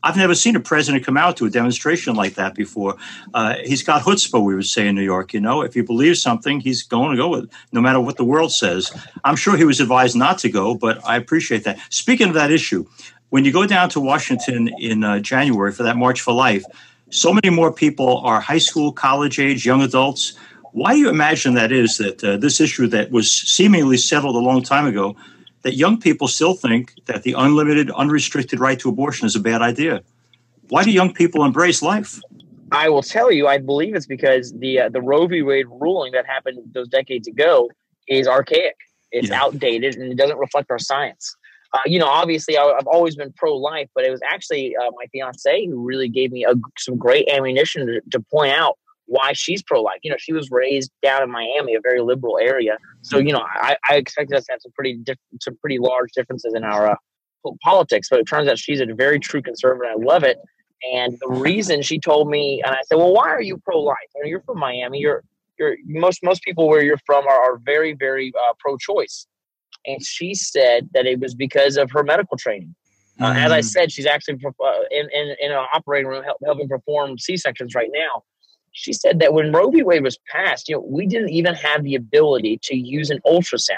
I've 0.03 0.15
never 0.15 0.35
seen 0.35 0.55
a 0.55 0.59
president 0.59 1.05
come 1.05 1.17
out 1.17 1.37
to 1.37 1.45
a 1.45 1.49
demonstration 1.49 2.15
like 2.15 2.35
that 2.35 2.55
before. 2.55 2.95
Uh, 3.33 3.55
he's 3.65 3.83
got 3.83 4.03
chutzpah, 4.03 4.43
we 4.43 4.55
would 4.55 4.65
say 4.65 4.87
in 4.87 4.95
New 4.95 5.01
York. 5.01 5.33
You 5.33 5.41
know, 5.41 5.61
if 5.63 5.73
he 5.73 5.81
believes 5.81 6.21
something, 6.21 6.59
he's 6.59 6.83
going 6.83 7.11
to 7.11 7.17
go 7.17 7.29
with 7.29 7.45
it, 7.45 7.49
no 7.71 7.81
matter 7.81 7.99
what 7.99 8.17
the 8.17 8.23
world 8.23 8.51
says. 8.51 8.91
I'm 9.23 9.35
sure 9.35 9.57
he 9.57 9.65
was 9.65 9.79
advised 9.79 10.15
not 10.15 10.37
to 10.39 10.49
go, 10.49 10.75
but 10.75 11.03
I 11.05 11.17
appreciate 11.17 11.63
that. 11.63 11.79
Speaking 11.89 12.29
of 12.29 12.35
that 12.35 12.51
issue, 12.51 12.85
when 13.29 13.43
you 13.43 13.51
go 13.51 13.65
down 13.65 13.89
to 13.89 13.99
Washington 13.99 14.69
in 14.79 15.03
uh, 15.03 15.19
January 15.19 15.71
for 15.71 15.83
that 15.83 15.97
March 15.97 16.21
for 16.21 16.33
Life, 16.33 16.63
so 17.09 17.33
many 17.33 17.49
more 17.49 17.71
people 17.71 18.19
are 18.19 18.39
high 18.39 18.57
school, 18.57 18.91
college 18.91 19.39
age, 19.39 19.65
young 19.65 19.81
adults. 19.81 20.37
Why 20.77 20.93
do 20.93 20.99
you 20.99 21.09
imagine 21.09 21.55
that 21.55 21.71
is 21.71 21.97
that 21.97 22.23
uh, 22.23 22.37
this 22.37 22.61
issue 22.61 22.85
that 22.89 23.09
was 23.09 23.31
seemingly 23.31 23.97
settled 23.97 24.35
a 24.35 24.39
long 24.39 24.61
time 24.61 24.85
ago 24.85 25.15
that 25.63 25.73
young 25.73 25.99
people 25.99 26.27
still 26.27 26.53
think 26.53 26.93
that 27.05 27.23
the 27.23 27.33
unlimited, 27.33 27.89
unrestricted 27.89 28.59
right 28.59 28.79
to 28.81 28.89
abortion 28.89 29.25
is 29.25 29.35
a 29.35 29.39
bad 29.39 29.63
idea. 29.63 30.03
Why 30.69 30.83
do 30.83 30.91
young 30.91 31.11
people 31.11 31.43
embrace 31.43 31.81
life? 31.81 32.19
I 32.71 32.89
will 32.89 33.01
tell 33.01 33.31
you, 33.31 33.47
I 33.47 33.57
believe 33.57 33.95
it's 33.95 34.05
because 34.05 34.53
the 34.53 34.81
uh, 34.81 34.89
the 34.89 35.01
Roe 35.01 35.25
v. 35.25 35.41
Wade 35.41 35.65
ruling 35.67 36.11
that 36.11 36.27
happened 36.27 36.59
those 36.75 36.89
decades 36.89 37.27
ago 37.27 37.71
is 38.07 38.27
archaic. 38.27 38.75
It's 39.11 39.29
yeah. 39.29 39.41
outdated 39.41 39.95
and 39.95 40.11
it 40.11 40.15
doesn't 40.15 40.37
reflect 40.37 40.69
our 40.69 40.77
science. 40.77 41.35
Uh, 41.73 41.79
you 41.87 41.97
know, 41.97 42.05
obviously, 42.05 42.55
I, 42.55 42.63
have 42.77 42.85
always 42.85 43.15
been 43.15 43.33
pro 43.33 43.55
life, 43.55 43.89
but 43.95 44.03
it 44.03 44.11
was 44.11 44.21
actually 44.31 44.75
uh, 44.75 44.91
my 44.95 45.07
fiance 45.11 45.65
who 45.65 45.83
really 45.83 46.07
gave 46.07 46.31
me 46.31 46.45
a, 46.45 46.53
some 46.77 46.97
great 46.97 47.27
ammunition 47.29 47.87
to, 47.87 48.01
to 48.11 48.19
point 48.19 48.53
out 48.53 48.77
why 49.07 49.33
she's 49.33 49.63
pro 49.63 49.81
life. 49.81 49.99
You 50.03 50.11
know, 50.11 50.17
she 50.19 50.33
was 50.33 50.49
raised 50.51 50.91
down 51.01 51.23
in 51.23 51.31
Miami, 51.31 51.75
a 51.75 51.81
very 51.81 52.01
liberal 52.01 52.37
area. 52.37 52.77
So, 53.01 53.17
you 53.17 53.33
know, 53.33 53.43
I, 53.53 53.75
I 53.89 53.95
expected 53.95 54.37
us 54.37 54.45
to 54.45 54.53
have 54.53 54.61
some 54.61 54.71
pretty 54.73 54.99
diff- 55.03 55.17
some 55.41 55.57
pretty 55.57 55.79
large 55.79 56.11
differences 56.13 56.53
in 56.53 56.63
our 56.63 56.91
uh, 56.91 56.95
politics, 57.63 58.09
but 58.09 58.19
it 58.19 58.27
turns 58.27 58.47
out 58.47 58.59
she's 58.59 58.81
a 58.81 58.85
very 58.93 59.19
true 59.19 59.41
conservative. 59.41 59.91
I 59.97 60.03
love 60.03 60.23
it. 60.23 60.37
And 60.93 61.17
the 61.19 61.29
reason 61.29 61.81
she 61.81 61.99
told 61.99 62.29
me, 62.29 62.61
and 62.63 62.75
I 62.75 62.79
said, 62.85 62.97
"Well, 62.97 63.13
why 63.13 63.29
are 63.29 63.41
you 63.41 63.57
pro 63.57 63.79
life? 63.79 63.97
I 64.15 64.23
mean, 64.23 64.29
you're 64.29 64.41
from 64.41 64.59
Miami. 64.59 64.99
You're 64.99 65.23
you're 65.57 65.75
most 65.85 66.19
most 66.21 66.43
people 66.43 66.67
where 66.67 66.83
you're 66.83 66.99
from 67.05 67.25
are, 67.25 67.53
are 67.53 67.57
very 67.57 67.93
very 67.93 68.31
uh, 68.37 68.53
pro 68.59 68.77
choice." 68.77 69.25
And 69.87 70.03
she 70.05 70.35
said 70.35 70.89
that 70.93 71.07
it 71.07 71.19
was 71.19 71.33
because 71.33 71.77
of 71.77 71.89
her 71.91 72.03
medical 72.03 72.37
training. 72.37 72.75
Uh, 73.19 73.27
mm-hmm. 73.27 73.39
As 73.39 73.51
I 73.51 73.59
mm. 73.61 73.65
said, 73.65 73.91
she's 73.91 74.05
actually 74.05 74.35
uh, 74.45 74.71
in, 74.91 75.07
in, 75.11 75.35
in 75.39 75.51
an 75.51 75.65
operating 75.73 76.07
room 76.07 76.23
help, 76.23 76.37
helping 76.45 76.67
perform 76.67 77.17
C 77.17 77.37
sections 77.37 77.73
right 77.73 77.89
now 77.91 78.23
she 78.71 78.93
said 78.93 79.19
that 79.19 79.33
when 79.33 79.51
Roe 79.51 79.69
v. 79.69 79.83
Wade 79.83 80.03
was 80.03 80.17
passed, 80.31 80.69
you 80.69 80.75
know, 80.75 80.81
we 80.81 81.07
didn't 81.07 81.29
even 81.29 81.55
have 81.55 81.83
the 81.83 81.95
ability 81.95 82.59
to 82.63 82.75
use 82.75 83.09
an 83.09 83.19
ultrasound. 83.25 83.77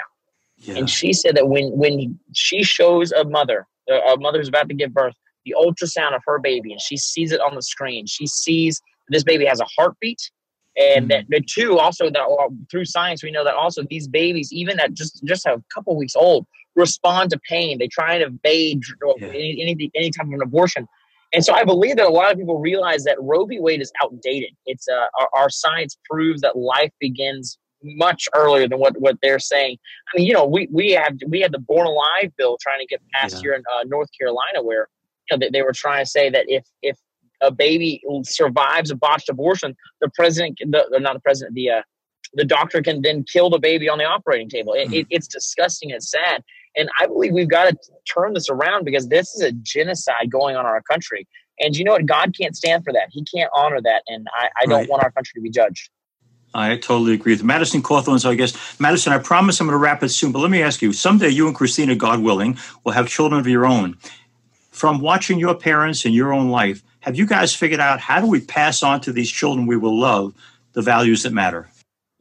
Yeah. 0.58 0.76
And 0.76 0.90
she 0.90 1.12
said 1.12 1.36
that 1.36 1.48
when 1.48 1.70
when 1.70 2.18
she 2.34 2.62
shows 2.62 3.12
a 3.12 3.24
mother, 3.24 3.66
a 3.88 4.16
mother 4.18 4.38
who's 4.38 4.48
about 4.48 4.68
to 4.68 4.74
give 4.74 4.92
birth, 4.92 5.14
the 5.46 5.54
ultrasound 5.58 6.14
of 6.14 6.22
her 6.26 6.38
baby, 6.38 6.72
and 6.72 6.80
she 6.80 6.96
sees 6.98 7.32
it 7.32 7.40
on 7.40 7.54
the 7.54 7.62
screen, 7.62 8.06
she 8.06 8.26
sees 8.26 8.80
this 9.08 9.24
baby 9.24 9.46
has 9.46 9.60
a 9.60 9.66
heartbeat, 9.76 10.30
and 10.76 11.08
mm-hmm. 11.08 11.08
that 11.08 11.24
the 11.28 11.40
two 11.40 11.78
also 11.78 12.10
that 12.10 12.20
uh, 12.20 12.48
through 12.70 12.84
science 12.84 13.22
we 13.22 13.30
know 13.30 13.44
that 13.44 13.54
also 13.54 13.82
these 13.88 14.08
babies 14.08 14.52
even 14.52 14.78
at 14.80 14.94
just 14.94 15.22
just 15.24 15.46
a 15.46 15.62
couple 15.72 15.96
weeks 15.96 16.14
old 16.14 16.46
respond 16.76 17.30
to 17.30 17.38
pain 17.48 17.78
they 17.78 17.88
try 17.88 18.18
to 18.18 18.26
evade 18.26 18.82
yeah. 19.18 19.26
any, 19.28 19.58
any, 19.60 19.90
any 19.94 20.10
type 20.10 20.26
of 20.26 20.32
an 20.32 20.42
abortion 20.42 20.86
and 21.32 21.44
so 21.44 21.52
i 21.54 21.64
believe 21.64 21.96
that 21.96 22.06
a 22.06 22.10
lot 22.10 22.32
of 22.32 22.38
people 22.38 22.58
realize 22.58 23.04
that 23.04 23.16
roe 23.20 23.44
v 23.44 23.58
wade 23.60 23.80
is 23.80 23.92
outdated 24.02 24.50
it's 24.66 24.88
uh, 24.88 25.06
our, 25.18 25.28
our 25.34 25.50
science 25.50 25.98
proves 26.08 26.40
that 26.40 26.56
life 26.56 26.92
begins 27.00 27.58
much 27.82 28.28
earlier 28.34 28.68
than 28.68 28.78
what, 28.78 29.00
what 29.00 29.16
they're 29.22 29.38
saying. 29.38 29.78
I 30.12 30.18
mean, 30.18 30.26
you 30.26 30.34
know, 30.34 30.44
we, 30.44 30.68
we 30.70 30.90
have 30.92 31.16
we 31.28 31.40
had 31.40 31.52
the 31.52 31.58
Born 31.58 31.86
Alive 31.86 32.32
bill 32.36 32.58
trying 32.60 32.80
to 32.80 32.86
get 32.86 33.00
passed 33.12 33.36
yeah. 33.36 33.40
here 33.40 33.54
in 33.54 33.62
uh, 33.74 33.84
North 33.86 34.08
Carolina, 34.18 34.62
where 34.62 34.88
you 35.30 35.36
know 35.36 35.40
they, 35.40 35.50
they 35.50 35.62
were 35.62 35.72
trying 35.72 36.04
to 36.04 36.10
say 36.10 36.30
that 36.30 36.44
if 36.48 36.64
if 36.82 36.98
a 37.40 37.50
baby 37.50 38.02
survives 38.22 38.90
a 38.90 38.96
botched 38.96 39.28
abortion, 39.28 39.74
the 40.00 40.10
president, 40.14 40.58
the, 40.60 40.98
not 41.00 41.14
the 41.14 41.20
president, 41.20 41.54
the 41.54 41.70
uh, 41.70 41.82
the 42.34 42.44
doctor 42.44 42.82
can 42.82 43.02
then 43.02 43.24
kill 43.24 43.50
the 43.50 43.58
baby 43.58 43.88
on 43.88 43.98
the 43.98 44.04
operating 44.04 44.48
table. 44.48 44.72
It, 44.74 44.92
it, 44.92 45.06
it's 45.10 45.26
disgusting. 45.26 45.90
It's 45.90 46.10
sad. 46.10 46.44
And 46.76 46.88
I 47.00 47.06
believe 47.06 47.32
we've 47.32 47.48
got 47.48 47.70
to 47.70 47.76
turn 48.12 48.34
this 48.34 48.48
around 48.48 48.84
because 48.84 49.08
this 49.08 49.34
is 49.34 49.42
a 49.42 49.52
genocide 49.52 50.30
going 50.30 50.56
on 50.56 50.64
in 50.64 50.70
our 50.70 50.82
country. 50.82 51.26
And 51.58 51.76
you 51.76 51.84
know 51.84 51.92
what? 51.92 52.06
God 52.06 52.34
can't 52.38 52.56
stand 52.56 52.84
for 52.84 52.92
that. 52.92 53.08
He 53.10 53.24
can't 53.24 53.50
honor 53.54 53.80
that. 53.82 54.02
And 54.06 54.26
I, 54.32 54.48
I 54.62 54.66
don't 54.66 54.88
want 54.88 55.02
our 55.02 55.10
country 55.10 55.32
to 55.36 55.42
be 55.42 55.50
judged. 55.50 55.90
I 56.52 56.76
totally 56.76 57.14
agree 57.14 57.32
with 57.32 57.44
Madison 57.44 57.82
Cawthorn. 57.82 58.18
So 58.18 58.30
I 58.30 58.34
guess, 58.34 58.80
Madison, 58.80 59.12
I 59.12 59.18
promise 59.18 59.60
I'm 59.60 59.68
going 59.68 59.78
to 59.78 59.82
wrap 59.82 60.02
it 60.02 60.08
soon, 60.08 60.32
but 60.32 60.40
let 60.40 60.50
me 60.50 60.62
ask 60.62 60.82
you 60.82 60.92
someday 60.92 61.28
you 61.28 61.46
and 61.46 61.54
Christina, 61.54 61.94
God 61.94 62.22
willing, 62.22 62.58
will 62.82 62.92
have 62.92 63.08
children 63.08 63.40
of 63.40 63.46
your 63.46 63.66
own. 63.66 63.96
From 64.70 65.00
watching 65.00 65.38
your 65.38 65.54
parents 65.54 66.04
and 66.04 66.14
your 66.14 66.32
own 66.32 66.50
life, 66.50 66.82
have 67.00 67.16
you 67.16 67.26
guys 67.26 67.54
figured 67.54 67.80
out 67.80 68.00
how 68.00 68.20
do 68.20 68.26
we 68.26 68.40
pass 68.40 68.82
on 68.82 69.00
to 69.02 69.12
these 69.12 69.30
children 69.30 69.66
we 69.66 69.76
will 69.76 69.98
love 69.98 70.34
the 70.72 70.82
values 70.82 71.22
that 71.22 71.32
matter? 71.32 71.69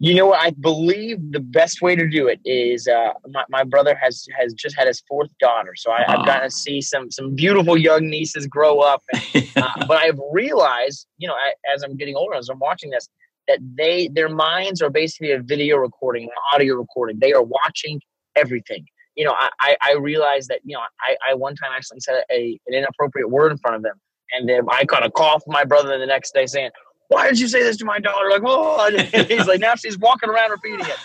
You 0.01 0.15
know 0.15 0.27
what? 0.27 0.39
I 0.39 0.51
believe 0.51 1.17
the 1.31 1.41
best 1.41 1.81
way 1.81 1.93
to 1.93 2.07
do 2.07 2.27
it 2.27 2.39
is 2.45 2.87
uh, 2.87 3.11
my, 3.27 3.43
my 3.49 3.63
brother 3.65 3.95
has 3.95 4.25
has 4.37 4.53
just 4.53 4.77
had 4.77 4.87
his 4.87 5.01
fourth 5.01 5.29
daughter, 5.39 5.73
so 5.75 5.91
I, 5.91 6.05
have 6.07 6.25
gotten 6.25 6.49
to 6.49 6.55
see 6.55 6.81
some 6.81 7.11
some 7.11 7.35
beautiful 7.35 7.77
young 7.77 8.09
nieces 8.09 8.47
grow 8.47 8.79
up. 8.79 9.03
And, 9.33 9.49
uh, 9.57 9.85
but 9.87 9.97
I've 9.97 10.19
realized, 10.31 11.05
you 11.17 11.27
know, 11.27 11.35
as 11.75 11.83
I'm 11.83 11.97
getting 11.97 12.15
older, 12.15 12.35
as 12.35 12.47
I'm 12.47 12.59
watching 12.59 12.91
this, 12.91 13.09
that 13.49 13.59
they 13.77 14.07
their 14.07 14.29
minds 14.29 14.81
are 14.81 14.89
basically 14.89 15.31
a 15.31 15.41
video 15.41 15.75
recording, 15.75 16.23
an 16.23 16.29
audio 16.53 16.75
recording. 16.75 17.19
They 17.19 17.33
are 17.33 17.43
watching 17.43 17.99
everything. 18.37 18.85
You 19.15 19.25
know, 19.25 19.35
I 19.59 19.75
I 19.81 19.95
realized 19.99 20.47
that 20.47 20.61
you 20.63 20.75
know 20.77 20.81
I 21.01 21.17
I 21.29 21.33
one 21.33 21.55
time 21.55 21.71
actually 21.75 21.99
said 21.99 22.23
a 22.31 22.57
an 22.67 22.73
inappropriate 22.73 23.29
word 23.29 23.51
in 23.51 23.57
front 23.57 23.75
of 23.75 23.83
them, 23.83 23.99
and 24.31 24.47
then 24.47 24.61
I 24.71 24.85
got 24.85 25.05
a 25.05 25.11
call 25.11 25.41
from 25.41 25.51
my 25.51 25.65
brother 25.65 25.97
the 25.97 26.05
next 26.05 26.33
day 26.33 26.45
saying, 26.45 26.71
"Why 27.09 27.27
did 27.27 27.39
you 27.39 27.47
say 27.47 27.61
this 27.61 27.77
to 27.77 27.85
my 27.85 27.99
daughter?" 27.99 28.29
Like, 28.29 28.41
oh, 28.45 28.89
he's 29.27 29.47
like, 29.47 29.59
now 29.59 29.75
she's 29.75 29.97
walking 29.97 30.29
around 30.29 30.51
repeating 30.51 30.85
it. 30.85 30.97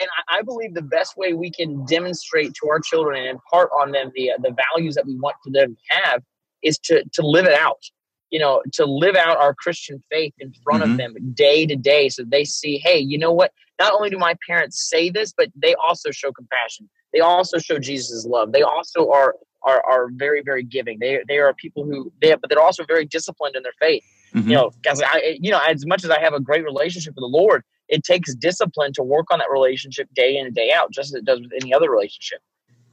And 0.00 0.08
I, 0.28 0.38
I, 0.38 0.42
believe 0.42 0.74
the 0.74 0.82
best 0.82 1.16
way 1.16 1.32
we 1.32 1.50
can 1.50 1.84
demonstrate 1.86 2.54
to 2.54 2.68
our 2.68 2.78
children 2.78 3.18
and 3.18 3.28
impart 3.28 3.70
on 3.78 3.90
them 3.92 4.12
the 4.14 4.32
the 4.40 4.54
values 4.74 4.94
that 4.94 5.06
we 5.06 5.16
want 5.16 5.36
for 5.44 5.50
them 5.50 5.76
to 5.76 5.96
have 6.02 6.22
is 6.62 6.78
to 6.84 7.04
to 7.12 7.26
live 7.26 7.46
it 7.46 7.54
out. 7.54 7.82
You 8.30 8.38
know, 8.38 8.62
to 8.74 8.84
live 8.84 9.16
out 9.16 9.38
our 9.38 9.54
Christian 9.54 10.02
faith 10.10 10.34
in 10.38 10.52
front 10.62 10.82
mm-hmm. 10.82 10.92
of 10.92 10.98
them 10.98 11.14
day 11.34 11.64
to 11.64 11.76
day, 11.76 12.10
so 12.10 12.24
they 12.24 12.44
see, 12.44 12.76
hey, 12.78 12.98
you 12.98 13.16
know 13.16 13.32
what? 13.32 13.52
Not 13.80 13.94
only 13.94 14.10
do 14.10 14.18
my 14.18 14.34
parents 14.46 14.88
say 14.88 15.08
this, 15.08 15.32
but 15.32 15.48
they 15.56 15.74
also 15.76 16.10
show 16.10 16.30
compassion. 16.32 16.90
They 17.14 17.20
also 17.20 17.58
show 17.58 17.78
Jesus' 17.78 18.26
love. 18.26 18.52
They 18.52 18.62
also 18.62 19.10
are 19.10 19.36
are, 19.62 19.82
are 19.88 20.08
very 20.12 20.42
very 20.42 20.62
giving. 20.62 20.98
They 20.98 21.20
they 21.26 21.38
are 21.38 21.52
people 21.54 21.84
who 21.84 22.12
they 22.20 22.28
have, 22.28 22.40
but 22.40 22.50
they're 22.50 22.62
also 22.62 22.84
very 22.84 23.04
disciplined 23.04 23.56
in 23.56 23.62
their 23.62 23.72
faith. 23.80 24.04
Mm-hmm. 24.34 24.50
You 24.50 24.56
know, 24.56 24.70
because 24.82 25.02
I 25.02 25.38
you 25.40 25.50
know 25.50 25.60
as 25.66 25.86
much 25.86 26.04
as 26.04 26.10
I 26.10 26.20
have 26.20 26.34
a 26.34 26.40
great 26.40 26.64
relationship 26.64 27.14
with 27.14 27.22
the 27.22 27.26
Lord, 27.26 27.62
it 27.88 28.04
takes 28.04 28.34
discipline 28.34 28.92
to 28.94 29.02
work 29.02 29.26
on 29.30 29.38
that 29.38 29.50
relationship 29.50 30.08
day 30.14 30.36
in 30.36 30.46
and 30.46 30.54
day 30.54 30.72
out, 30.72 30.90
just 30.92 31.14
as 31.14 31.20
it 31.20 31.24
does 31.24 31.40
with 31.40 31.52
any 31.60 31.72
other 31.72 31.90
relationship. 31.90 32.40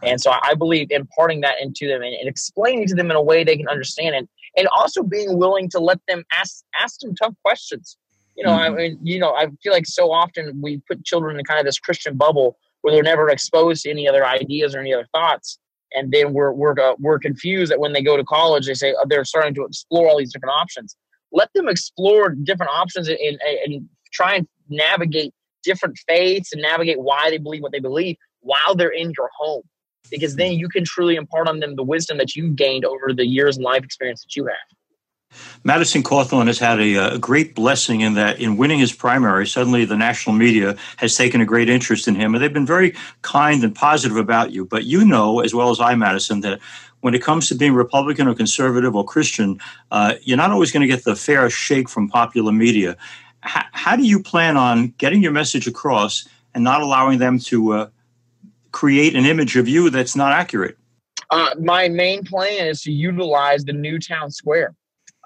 And 0.03 0.19
so 0.21 0.33
I 0.43 0.53
believe 0.53 0.91
imparting 0.91 1.41
that 1.41 1.55
into 1.61 1.87
them 1.87 2.01
and, 2.03 2.13
and 2.13 2.27
explaining 2.27 2.85
to 2.87 2.95
them 2.95 3.09
in 3.09 3.15
a 3.15 3.21
way 3.21 3.43
they 3.43 3.57
can 3.57 3.67
understand 3.67 4.15
and 4.15 4.27
and 4.57 4.67
also 4.77 5.03
being 5.03 5.37
willing 5.37 5.69
to 5.69 5.79
let 5.79 5.99
them 6.07 6.23
ask 6.31 6.63
ask 6.79 6.99
them 6.99 7.15
tough 7.15 7.33
questions. 7.43 7.97
You 8.35 8.43
know, 8.43 8.51
mm-hmm. 8.51 8.73
I 8.73 8.77
mean, 8.77 8.99
you 9.01 9.19
know, 9.19 9.33
I 9.33 9.47
feel 9.63 9.71
like 9.71 9.85
so 9.85 10.11
often 10.11 10.59
we 10.61 10.81
put 10.87 11.05
children 11.05 11.39
in 11.39 11.45
kind 11.45 11.59
of 11.59 11.65
this 11.65 11.79
Christian 11.79 12.17
bubble 12.17 12.57
where 12.81 12.93
they're 12.93 13.03
never 13.03 13.29
exposed 13.29 13.83
to 13.83 13.89
any 13.89 14.07
other 14.07 14.25
ideas 14.25 14.75
or 14.75 14.79
any 14.79 14.93
other 14.93 15.07
thoughts 15.13 15.57
and 15.95 16.11
then 16.11 16.33
we're 16.33 16.51
we're 16.51 16.77
uh, 16.79 16.95
we're 16.99 17.17
confused 17.17 17.71
that 17.71 17.79
when 17.79 17.93
they 17.93 18.01
go 18.01 18.17
to 18.17 18.23
college, 18.23 18.67
they 18.67 18.73
say 18.73 18.93
oh, 18.97 19.05
they're 19.07 19.25
starting 19.25 19.53
to 19.55 19.65
explore 19.65 20.07
all 20.07 20.17
these 20.17 20.31
different 20.31 20.53
options. 20.53 20.95
Let 21.35 21.51
them 21.53 21.67
explore 21.67 22.29
different 22.29 22.71
options 22.73 23.09
and, 23.09 23.19
and, 23.19 23.39
and 23.65 23.89
try 24.11 24.35
and 24.35 24.47
navigate 24.69 25.33
different 25.63 25.97
faiths 26.07 26.53
and 26.53 26.61
navigate 26.61 26.99
why 26.99 27.29
they 27.29 27.37
believe 27.37 27.61
what 27.61 27.73
they 27.73 27.79
believe 27.79 28.15
while 28.39 28.73
they're 28.75 28.89
in 28.89 29.11
your 29.17 29.29
home, 29.37 29.63
because 30.09 30.37
then 30.37 30.53
you 30.53 30.69
can 30.69 30.85
truly 30.85 31.15
impart 31.15 31.49
on 31.49 31.59
them 31.59 31.75
the 31.75 31.83
wisdom 31.83 32.17
that 32.19 32.35
you've 32.35 32.55
gained 32.55 32.85
over 32.85 33.11
the 33.13 33.27
years 33.27 33.57
and 33.57 33.65
life 33.65 33.83
experience 33.83 34.21
that 34.23 34.35
you 34.35 34.45
have. 34.45 34.55
Madison 35.63 36.03
Cawthorn 36.03 36.47
has 36.47 36.59
had 36.59 36.79
a, 36.79 37.15
a, 37.15 37.17
great 37.17 37.55
blessing 37.55 38.01
in 38.01 38.13
that 38.13 38.39
in 38.39 38.57
winning 38.57 38.79
his 38.79 38.93
primary, 38.93 39.47
suddenly 39.47 39.85
the 39.85 39.97
national 39.97 40.35
media 40.35 40.75
has 40.97 41.15
taken 41.15 41.41
a 41.41 41.45
great 41.45 41.69
interest 41.69 42.07
in 42.07 42.15
him, 42.15 42.35
and 42.35 42.43
they've 42.43 42.53
been 42.53 42.65
very 42.65 42.93
kind 43.21 43.63
and 43.63 43.73
positive 43.73 44.17
about 44.17 44.51
you. 44.51 44.65
But 44.65 44.85
you 44.85 45.05
know, 45.05 45.39
as 45.39 45.53
well 45.53 45.69
as 45.69 45.79
I, 45.79 45.95
Madison, 45.95 46.41
that 46.41 46.59
when 47.01 47.13
it 47.13 47.21
comes 47.21 47.47
to 47.49 47.55
being 47.55 47.73
Republican 47.73 48.27
or 48.27 48.35
conservative 48.35 48.95
or 48.95 49.05
Christian, 49.05 49.59
uh, 49.91 50.15
you're 50.21 50.37
not 50.37 50.51
always 50.51 50.71
going 50.71 50.81
to 50.81 50.87
get 50.87 51.03
the 51.03 51.15
fair 51.15 51.49
shake 51.49 51.89
from 51.89 52.09
popular 52.09 52.51
media. 52.51 52.97
H- 53.45 53.65
how 53.73 53.95
do 53.95 54.03
you 54.03 54.21
plan 54.21 54.57
on 54.57 54.87
getting 54.97 55.21
your 55.21 55.31
message 55.31 55.67
across 55.67 56.27
and 56.53 56.63
not 56.63 56.81
allowing 56.81 57.19
them 57.19 57.37
to 57.39 57.73
uh, 57.73 57.89
create 58.71 59.15
an 59.15 59.25
image 59.25 59.55
of 59.55 59.67
you 59.67 59.89
that's 59.89 60.15
not 60.15 60.31
accurate? 60.31 60.77
Uh, 61.29 61.49
my 61.59 61.87
main 61.89 62.23
plan 62.23 62.67
is 62.67 62.81
to 62.83 62.91
utilize 62.91 63.63
the 63.65 63.73
new 63.73 63.99
town 63.99 64.31
square. 64.31 64.75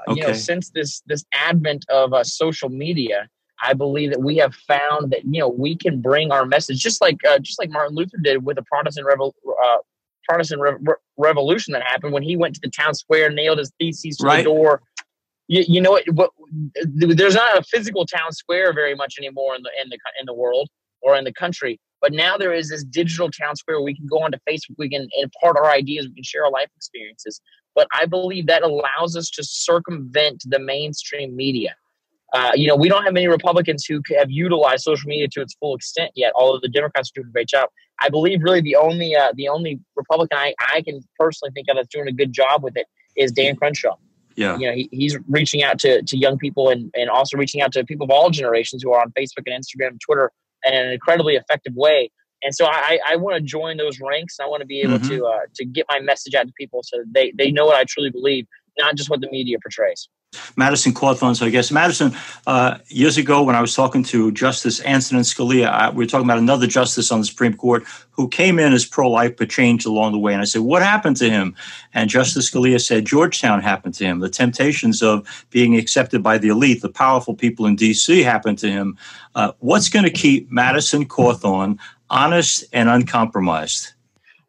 Okay. 0.07 0.19
You 0.19 0.27
know, 0.27 0.33
since 0.33 0.69
this 0.69 1.01
this 1.07 1.25
advent 1.33 1.85
of 1.89 2.13
uh, 2.13 2.23
social 2.23 2.69
media, 2.69 3.27
I 3.61 3.73
believe 3.73 4.11
that 4.11 4.21
we 4.21 4.37
have 4.37 4.55
found 4.55 5.11
that 5.11 5.25
you 5.25 5.39
know 5.39 5.49
we 5.49 5.75
can 5.75 6.01
bring 6.01 6.31
our 6.31 6.45
message 6.45 6.79
just 6.79 7.01
like 7.01 7.17
uh, 7.29 7.39
just 7.39 7.59
like 7.59 7.69
Martin 7.69 7.95
Luther 7.95 8.17
did 8.21 8.45
with 8.45 8.55
the 8.55 8.63
Protestant 8.63 9.07
Revol- 9.07 9.33
uh, 9.47 9.77
Protestant 10.27 10.61
Re- 10.61 10.77
Re- 10.81 10.95
Revolution 11.17 11.73
that 11.73 11.83
happened 11.83 12.13
when 12.13 12.23
he 12.23 12.37
went 12.37 12.55
to 12.55 12.61
the 12.63 12.69
town 12.69 12.93
square, 12.93 13.29
nailed 13.29 13.57
his 13.57 13.71
theses 13.79 14.17
to 14.17 14.25
right. 14.25 14.37
the 14.37 14.43
door. 14.43 14.81
You, 15.47 15.65
you 15.67 15.81
know 15.81 15.99
what, 16.07 16.31
There's 16.83 17.35
not 17.35 17.57
a 17.57 17.63
physical 17.63 18.05
town 18.05 18.31
square 18.31 18.71
very 18.71 18.95
much 18.95 19.15
anymore 19.17 19.55
in 19.55 19.63
the 19.63 19.71
in 19.81 19.89
the 19.89 19.97
in 20.19 20.25
the 20.25 20.33
world 20.33 20.69
or 21.01 21.15
in 21.15 21.23
the 21.23 21.33
country. 21.33 21.79
But 22.01 22.13
now 22.13 22.37
there 22.37 22.53
is 22.53 22.69
this 22.69 22.83
digital 22.83 23.29
town 23.29 23.55
square. 23.55 23.77
where 23.77 23.85
We 23.85 23.95
can 23.95 24.07
go 24.07 24.19
onto 24.19 24.37
Facebook. 24.47 24.75
We 24.77 24.89
can 24.89 25.07
impart 25.19 25.57
our 25.57 25.69
ideas. 25.69 26.07
We 26.07 26.13
can 26.13 26.23
share 26.23 26.45
our 26.45 26.51
life 26.51 26.69
experiences. 26.75 27.41
But 27.75 27.87
I 27.93 28.05
believe 28.05 28.47
that 28.47 28.63
allows 28.63 29.15
us 29.15 29.29
to 29.31 29.43
circumvent 29.43 30.43
the 30.45 30.59
mainstream 30.59 31.35
media. 31.35 31.75
Uh, 32.33 32.51
you 32.53 32.67
know, 32.67 32.75
we 32.75 32.89
don't 32.89 33.03
have 33.03 33.13
many 33.13 33.27
Republicans 33.27 33.85
who 33.85 34.01
have 34.17 34.29
utilized 34.29 34.83
social 34.83 35.07
media 35.07 35.27
to 35.31 35.41
its 35.41 35.55
full 35.55 35.75
extent 35.75 36.11
yet. 36.15 36.31
Although 36.35 36.59
the 36.61 36.69
Democrats 36.69 37.09
are 37.09 37.21
doing 37.21 37.29
a 37.29 37.31
great 37.31 37.47
job, 37.47 37.69
I 38.01 38.09
believe 38.09 38.43
really 38.43 38.61
the 38.61 38.75
only 38.75 39.15
uh, 39.15 39.31
the 39.35 39.47
only 39.49 39.79
Republican 39.95 40.37
I, 40.37 40.53
I 40.73 40.81
can 40.81 41.01
personally 41.17 41.51
think 41.53 41.67
of 41.69 41.75
that's 41.75 41.87
doing 41.87 42.07
a 42.07 42.11
good 42.11 42.31
job 42.31 42.63
with 42.63 42.77
it 42.77 42.85
is 43.15 43.31
Dan 43.31 43.55
Crenshaw. 43.55 43.95
Yeah, 44.35 44.57
you 44.57 44.67
know, 44.67 44.73
he, 44.73 44.89
he's 44.91 45.17
reaching 45.27 45.63
out 45.63 45.79
to, 45.79 46.01
to 46.03 46.17
young 46.17 46.37
people 46.37 46.69
and, 46.69 46.91
and 46.93 47.09
also 47.09 47.35
reaching 47.35 47.61
out 47.61 47.71
to 47.73 47.83
people 47.83 48.05
of 48.05 48.11
all 48.11 48.29
generations 48.29 48.83
who 48.83 48.93
are 48.93 49.01
on 49.01 49.11
Facebook 49.11 49.43
and 49.47 49.63
Instagram, 49.63 49.87
and 49.87 50.01
Twitter, 50.01 50.31
in 50.65 50.73
an 50.73 50.91
incredibly 50.91 51.35
effective 51.35 51.73
way. 51.75 52.11
And 52.43 52.55
so 52.55 52.65
I, 52.65 52.99
I 53.07 53.15
want 53.15 53.35
to 53.35 53.41
join 53.41 53.77
those 53.77 53.99
ranks. 53.99 54.39
I 54.39 54.45
want 54.45 54.61
to 54.61 54.65
be 54.65 54.81
able 54.81 54.97
mm-hmm. 54.97 55.09
to 55.09 55.25
uh, 55.25 55.39
to 55.55 55.65
get 55.65 55.85
my 55.89 55.99
message 55.99 56.35
out 56.35 56.47
to 56.47 56.53
people 56.53 56.81
so 56.83 57.03
they, 57.11 57.31
they 57.37 57.51
know 57.51 57.65
what 57.65 57.75
I 57.75 57.83
truly 57.83 58.09
believe, 58.09 58.47
not 58.77 58.95
just 58.95 59.09
what 59.09 59.21
the 59.21 59.29
media 59.29 59.57
portrays. 59.61 60.07
Madison 60.55 60.93
Cawthorn. 60.93 61.35
So 61.35 61.45
I 61.45 61.49
guess 61.49 61.71
Madison, 61.71 62.15
uh, 62.45 62.77
years 62.87 63.17
ago 63.17 63.41
when 63.41 63.55
I 63.55 63.61
was 63.61 63.73
talking 63.73 64.03
to 64.03 64.31
Justice 64.31 64.79
Antonin 64.85 65.23
Scalia, 65.23 65.67
I, 65.69 65.89
we 65.89 66.03
were 66.03 66.05
talking 66.05 66.27
about 66.27 66.37
another 66.37 66.67
justice 66.67 67.11
on 67.11 67.19
the 67.19 67.25
Supreme 67.25 67.55
Court 67.55 67.83
who 68.11 68.27
came 68.27 68.59
in 68.59 68.71
as 68.73 68.85
pro-life 68.85 69.37
but 69.37 69.49
changed 69.49 69.87
along 69.87 70.11
the 70.11 70.19
way. 70.19 70.33
And 70.33 70.41
I 70.41 70.45
said, 70.45 70.61
"What 70.61 70.83
happened 70.83 71.17
to 71.17 71.29
him?" 71.29 71.55
And 71.93 72.09
Justice 72.09 72.51
Scalia 72.51 72.79
said, 72.79 73.05
"Georgetown 73.05 73.61
happened 73.61 73.95
to 73.95 74.05
him. 74.05 74.19
The 74.19 74.29
temptations 74.29 75.01
of 75.01 75.45
being 75.49 75.75
accepted 75.75 76.21
by 76.21 76.37
the 76.37 76.49
elite, 76.49 76.81
the 76.81 76.89
powerful 76.89 77.33
people 77.33 77.65
in 77.65 77.75
D.C. 77.75 78.21
happened 78.21 78.59
to 78.59 78.69
him. 78.69 78.97
Uh, 79.33 79.53
what's 79.59 79.89
going 79.89 80.05
to 80.05 80.11
keep 80.11 80.51
Madison 80.51 81.07
Cawthorn 81.07 81.79
honest 82.09 82.65
and 82.73 82.89
uncompromised?" 82.89 83.93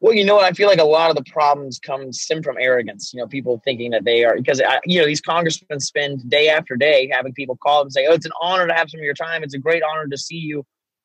Well, 0.01 0.15
you 0.15 0.25
know 0.25 0.37
what? 0.37 0.47
I 0.47 0.53
feel 0.53 0.67
like 0.67 0.79
a 0.79 0.85
lot 0.85 1.11
of 1.11 1.17
the 1.17 1.31
problems 1.31 1.79
come 1.79 2.11
stem 2.11 2.43
from 2.43 2.57
arrogance. 2.59 3.13
You 3.13 3.21
know, 3.21 3.27
people 3.27 3.61
thinking 3.65 3.91
that 3.91 4.05
they 4.05 4.25
are 4.25 4.35
because 4.35 4.61
I, 4.61 4.81
you 4.87 4.99
know 4.99 5.07
these 5.07 5.21
congressmen 5.21 5.79
spend 5.79 6.29
day 6.31 6.49
after 6.49 6.75
day 6.75 7.11
having 7.13 7.35
people 7.35 7.57
call 7.57 7.81
them 7.81 7.87
and 7.87 7.93
say, 7.93 8.07
"Oh, 8.07 8.15
it's 8.15 8.25
an 8.25 8.33
honor 8.41 8.67
to 8.67 8.73
have 8.73 8.89
some 8.89 9.01
of 9.01 9.05
your 9.05 9.15
time. 9.15 9.43
It's 9.43 9.55
a 9.55 9.59
great 9.59 9.83
honor 9.83 10.07
to 10.09 10.17
see 10.17 10.37
you." 10.37 10.65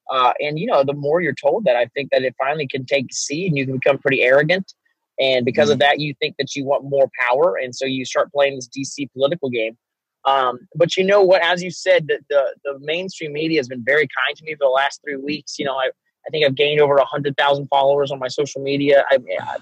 Uh, 0.09 0.31
and 0.39 0.57
you 0.57 0.65
know, 0.65 0.83
the 0.83 0.93
more 0.93 1.19
you're 1.19 1.33
told 1.33 1.65
that, 1.65 1.75
I 1.75 1.87
think 1.87 2.11
that 2.11 2.23
it 2.23 2.35
finally 2.37 2.67
can 2.67 2.85
take 2.85 3.13
seed, 3.13 3.49
and 3.49 3.57
you 3.57 3.65
can 3.65 3.75
become 3.75 3.97
pretty 3.97 4.21
arrogant. 4.23 4.73
And 5.19 5.45
because 5.45 5.67
mm-hmm. 5.67 5.73
of 5.73 5.79
that, 5.79 5.99
you 5.99 6.13
think 6.21 6.35
that 6.37 6.55
you 6.55 6.63
want 6.63 6.85
more 6.85 7.09
power, 7.19 7.57
and 7.61 7.75
so 7.75 7.85
you 7.85 8.05
start 8.05 8.31
playing 8.31 8.55
this 8.55 8.69
DC 8.69 9.11
political 9.11 9.49
game. 9.49 9.77
Um, 10.23 10.67
but 10.73 10.95
you 10.95 11.03
know 11.03 11.21
what? 11.21 11.43
As 11.43 11.61
you 11.61 11.69
said, 11.69 12.07
the, 12.07 12.19
the, 12.29 12.55
the 12.63 12.79
mainstream 12.79 13.33
media 13.33 13.59
has 13.59 13.67
been 13.67 13.83
very 13.83 14.07
kind 14.25 14.35
to 14.37 14.43
me 14.43 14.53
for 14.53 14.65
the 14.65 14.69
last 14.69 15.01
three 15.03 15.17
weeks. 15.17 15.59
You 15.59 15.65
know, 15.65 15.75
I 15.75 15.89
I 16.27 16.31
think 16.31 16.45
I've 16.45 16.55
gained 16.55 16.81
over 16.81 16.97
hundred 17.01 17.37
thousand 17.37 17.67
followers 17.67 18.11
on 18.11 18.19
my 18.19 18.27
social 18.27 18.61
media. 18.61 19.03
I, 19.11 19.17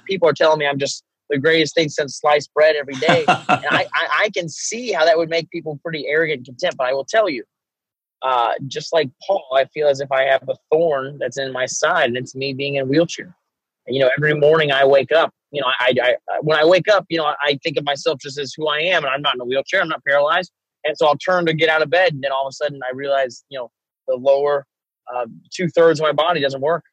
people 0.06 0.30
are 0.30 0.34
telling 0.34 0.60
me 0.60 0.68
I'm 0.68 0.80
just 0.80 1.04
the 1.30 1.38
greatest 1.38 1.76
thing 1.76 1.90
since 1.90 2.20
sliced 2.20 2.54
bread 2.54 2.76
every 2.76 2.96
day, 2.96 3.26
and 3.28 3.66
I, 3.70 3.86
I, 3.94 4.08
I 4.24 4.30
can 4.36 4.48
see 4.50 4.92
how 4.92 5.06
that 5.06 5.18
would 5.18 5.30
make 5.30 5.50
people 5.50 5.80
pretty 5.84 6.08
arrogant 6.08 6.40
and 6.40 6.46
content. 6.46 6.76
But 6.78 6.88
I 6.88 6.94
will 6.94 7.06
tell 7.06 7.30
you, 7.30 7.44
uh, 8.22 8.54
just 8.68 8.94
like 8.94 9.10
Paul, 9.26 9.46
I 9.54 9.66
feel 9.66 9.88
as 9.88 10.00
if 10.00 10.12
I 10.12 10.24
have 10.24 10.48
a 10.48 10.56
thorn 10.72 11.18
that's 11.20 11.38
in 11.38 11.52
my 11.52 11.66
side, 11.66 12.08
and 12.08 12.18
it's 12.18 12.36
me 12.36 12.54
being 12.54 12.76
in 12.76 12.84
a 12.84 12.86
wheelchair. 12.86 13.36
And, 13.86 13.96
you 13.96 14.02
know, 14.02 14.10
every 14.18 14.34
morning 14.34 14.72
I 14.72 14.86
wake 14.86 15.12
up. 15.12 15.32
You 15.52 15.62
know, 15.62 15.68
I, 15.80 15.94
I, 16.02 16.16
I 16.30 16.40
when 16.42 16.58
I 16.58 16.66
wake 16.66 16.88
up, 16.88 17.06
you 17.10 17.18
know, 17.18 17.26
I 17.26 17.60
think 17.62 17.78
of 17.78 17.84
myself 17.84 18.20
just 18.20 18.40
as 18.40 18.54
who 18.56 18.68
I 18.68 18.80
am, 18.80 19.04
and 19.04 19.14
I'm 19.14 19.22
not 19.22 19.36
in 19.36 19.42
a 19.42 19.46
wheelchair. 19.46 19.82
I'm 19.82 19.90
not 19.90 20.04
paralyzed, 20.08 20.52
and 20.84 20.98
so 20.98 21.08
I'll 21.08 21.18
turn 21.18 21.46
to 21.46 21.54
get 21.54 21.70
out 21.70 21.82
of 21.82 21.90
bed, 21.90 22.14
and 22.14 22.24
then 22.24 22.32
all 22.32 22.48
of 22.48 22.52
a 22.52 22.54
sudden 22.54 22.80
I 22.90 22.94
realize, 22.96 23.44
you 23.50 23.60
know, 23.60 23.70
the 24.08 24.16
lower 24.16 24.66
uh, 25.14 25.26
two 25.52 25.70
thirds 25.70 26.00
of 26.00 26.04
my 26.04 26.12
body 26.12 26.42
doesn't 26.42 26.62
work, 26.62 26.84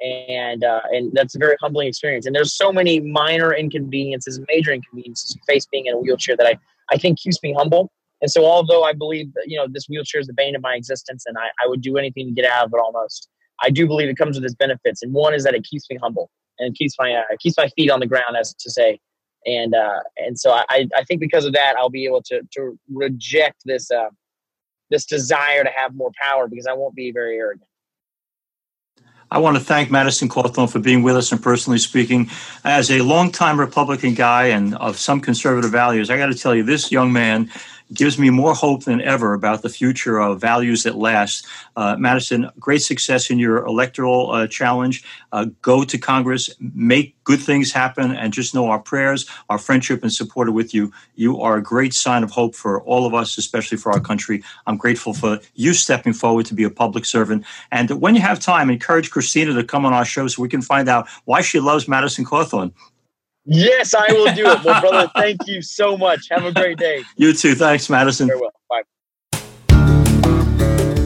and 0.00 0.64
uh, 0.64 0.80
and 0.90 1.12
that's 1.12 1.34
a 1.34 1.38
very 1.38 1.56
humbling 1.60 1.88
experience. 1.88 2.26
And 2.26 2.34
there's 2.34 2.54
so 2.54 2.72
many 2.72 3.00
minor 3.00 3.52
inconveniences, 3.52 4.40
major 4.48 4.72
inconveniences 4.72 5.36
face 5.46 5.66
being 5.66 5.86
in 5.86 5.94
a 5.94 5.98
wheelchair 5.98 6.36
that 6.36 6.46
I 6.46 6.58
I 6.90 6.96
think 6.96 7.18
keeps 7.18 7.42
me 7.42 7.54
humble 7.56 7.90
and 8.24 8.30
so, 8.30 8.46
although 8.46 8.84
I 8.84 8.94
believe 8.94 9.34
that, 9.34 9.44
you 9.46 9.58
know, 9.58 9.66
this 9.68 9.86
wheelchair 9.86 10.18
is 10.18 10.26
the 10.26 10.32
bane 10.32 10.56
of 10.56 10.62
my 10.62 10.74
existence 10.76 11.24
and 11.26 11.36
I, 11.36 11.48
I 11.62 11.66
would 11.66 11.82
do 11.82 11.98
anything 11.98 12.24
to 12.26 12.32
get 12.32 12.50
out 12.50 12.64
of 12.64 12.72
it 12.72 12.80
almost, 12.80 13.28
I 13.62 13.68
do 13.68 13.86
believe 13.86 14.08
it 14.08 14.16
comes 14.16 14.36
with 14.36 14.46
its 14.46 14.54
benefits. 14.54 15.02
And 15.02 15.12
one 15.12 15.34
is 15.34 15.44
that 15.44 15.54
it 15.54 15.62
keeps 15.64 15.90
me 15.90 15.98
humble 16.00 16.30
and 16.58 16.74
keeps 16.74 16.94
my, 16.98 17.12
uh, 17.12 17.22
keeps 17.38 17.58
my 17.58 17.68
feet 17.76 17.90
on 17.90 18.00
the 18.00 18.06
ground, 18.06 18.34
as 18.38 18.54
to 18.54 18.70
say. 18.70 18.98
And, 19.44 19.74
uh, 19.74 20.00
and 20.16 20.40
so 20.40 20.52
I, 20.52 20.88
I 20.96 21.04
think 21.04 21.20
because 21.20 21.44
of 21.44 21.52
that, 21.52 21.76
I'll 21.76 21.90
be 21.90 22.06
able 22.06 22.22
to, 22.22 22.40
to 22.54 22.78
reject 22.90 23.60
this, 23.66 23.90
uh, 23.90 24.08
this 24.90 25.04
desire 25.04 25.64
to 25.64 25.70
have 25.74 25.94
more 25.94 26.10
power 26.20 26.48
because 26.48 26.66
I 26.66 26.72
won't 26.74 26.94
be 26.94 27.12
very 27.12 27.36
arrogant. 27.38 27.68
I 29.30 29.38
want 29.38 29.56
to 29.56 29.62
thank 29.62 29.90
Madison 29.90 30.28
Cawthorn 30.28 30.70
for 30.70 30.78
being 30.78 31.02
with 31.02 31.16
us 31.16 31.32
and 31.32 31.42
personally 31.42 31.78
speaking. 31.78 32.30
As 32.62 32.90
a 32.90 33.00
longtime 33.00 33.58
Republican 33.58 34.14
guy 34.14 34.46
and 34.46 34.76
of 34.76 34.96
some 34.96 35.20
conservative 35.20 35.72
values, 35.72 36.08
I 36.08 36.16
got 36.16 36.26
to 36.26 36.34
tell 36.34 36.54
you, 36.54 36.62
this 36.62 36.92
young 36.92 37.12
man 37.12 37.50
gives 37.92 38.18
me 38.18 38.30
more 38.30 38.54
hope 38.54 38.84
than 38.84 39.00
ever 39.00 39.34
about 39.34 39.62
the 39.62 39.68
future 39.68 40.18
of 40.18 40.40
values 40.40 40.82
that 40.84 40.96
last. 40.96 41.46
Uh, 41.76 41.96
Madison, 41.98 42.50
great 42.58 42.82
success 42.82 43.30
in 43.30 43.38
your 43.38 43.64
electoral 43.66 44.30
uh, 44.30 44.46
challenge. 44.46 45.04
Uh, 45.32 45.46
go 45.60 45.84
to 45.84 45.98
Congress, 45.98 46.50
make 46.74 47.14
good 47.24 47.40
things 47.40 47.72
happen, 47.72 48.12
and 48.12 48.32
just 48.32 48.54
know 48.54 48.66
our 48.66 48.78
prayers, 48.78 49.28
our 49.48 49.58
friendship, 49.58 50.02
and 50.02 50.12
support 50.12 50.48
are 50.48 50.52
with 50.52 50.72
you. 50.72 50.92
You 51.14 51.40
are 51.40 51.56
a 51.56 51.62
great 51.62 51.94
sign 51.94 52.22
of 52.22 52.30
hope 52.30 52.54
for 52.54 52.82
all 52.82 53.06
of 53.06 53.14
us, 53.14 53.36
especially 53.38 53.78
for 53.78 53.92
our 53.92 54.00
country. 54.00 54.42
I'm 54.66 54.76
grateful 54.76 55.14
for 55.14 55.40
you 55.54 55.74
stepping 55.74 56.12
forward 56.12 56.46
to 56.46 56.54
be 56.54 56.64
a 56.64 56.70
public 56.70 57.04
servant. 57.04 57.44
And 57.70 57.90
when 58.00 58.14
you 58.14 58.20
have 58.22 58.40
time, 58.40 58.70
encourage 58.70 59.10
Christina 59.10 59.52
to 59.54 59.64
come 59.64 59.84
on 59.84 59.92
our 59.92 60.04
show 60.04 60.26
so 60.28 60.42
we 60.42 60.48
can 60.48 60.62
find 60.62 60.88
out 60.88 61.08
why 61.24 61.40
she 61.40 61.60
loves 61.60 61.88
Madison 61.88 62.24
Cawthorn. 62.24 62.72
Yes, 63.46 63.94
I 63.94 64.10
will 64.12 64.34
do 64.34 64.46
it. 64.46 64.64
Well, 64.64 64.80
brother, 64.80 65.10
thank 65.14 65.46
you 65.46 65.60
so 65.60 65.96
much. 65.96 66.28
Have 66.30 66.44
a 66.44 66.52
great 66.52 66.78
day. 66.78 67.02
You 67.16 67.32
too. 67.32 67.54
Thanks, 67.54 67.90
Madison. 67.90 68.28
Very 68.28 68.40
well. 68.40 68.52
Bye. 68.70 68.82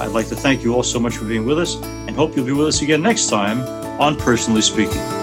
I'd 0.00 0.12
like 0.12 0.28
to 0.28 0.36
thank 0.36 0.62
you 0.62 0.74
all 0.74 0.82
so 0.82 1.00
much 1.00 1.16
for 1.16 1.24
being 1.24 1.46
with 1.46 1.58
us 1.58 1.76
and 1.82 2.14
hope 2.14 2.36
you'll 2.36 2.46
be 2.46 2.52
with 2.52 2.68
us 2.68 2.82
again 2.82 3.02
next 3.02 3.28
time 3.28 3.60
on 4.00 4.16
Personally 4.16 4.62
Speaking. 4.62 5.19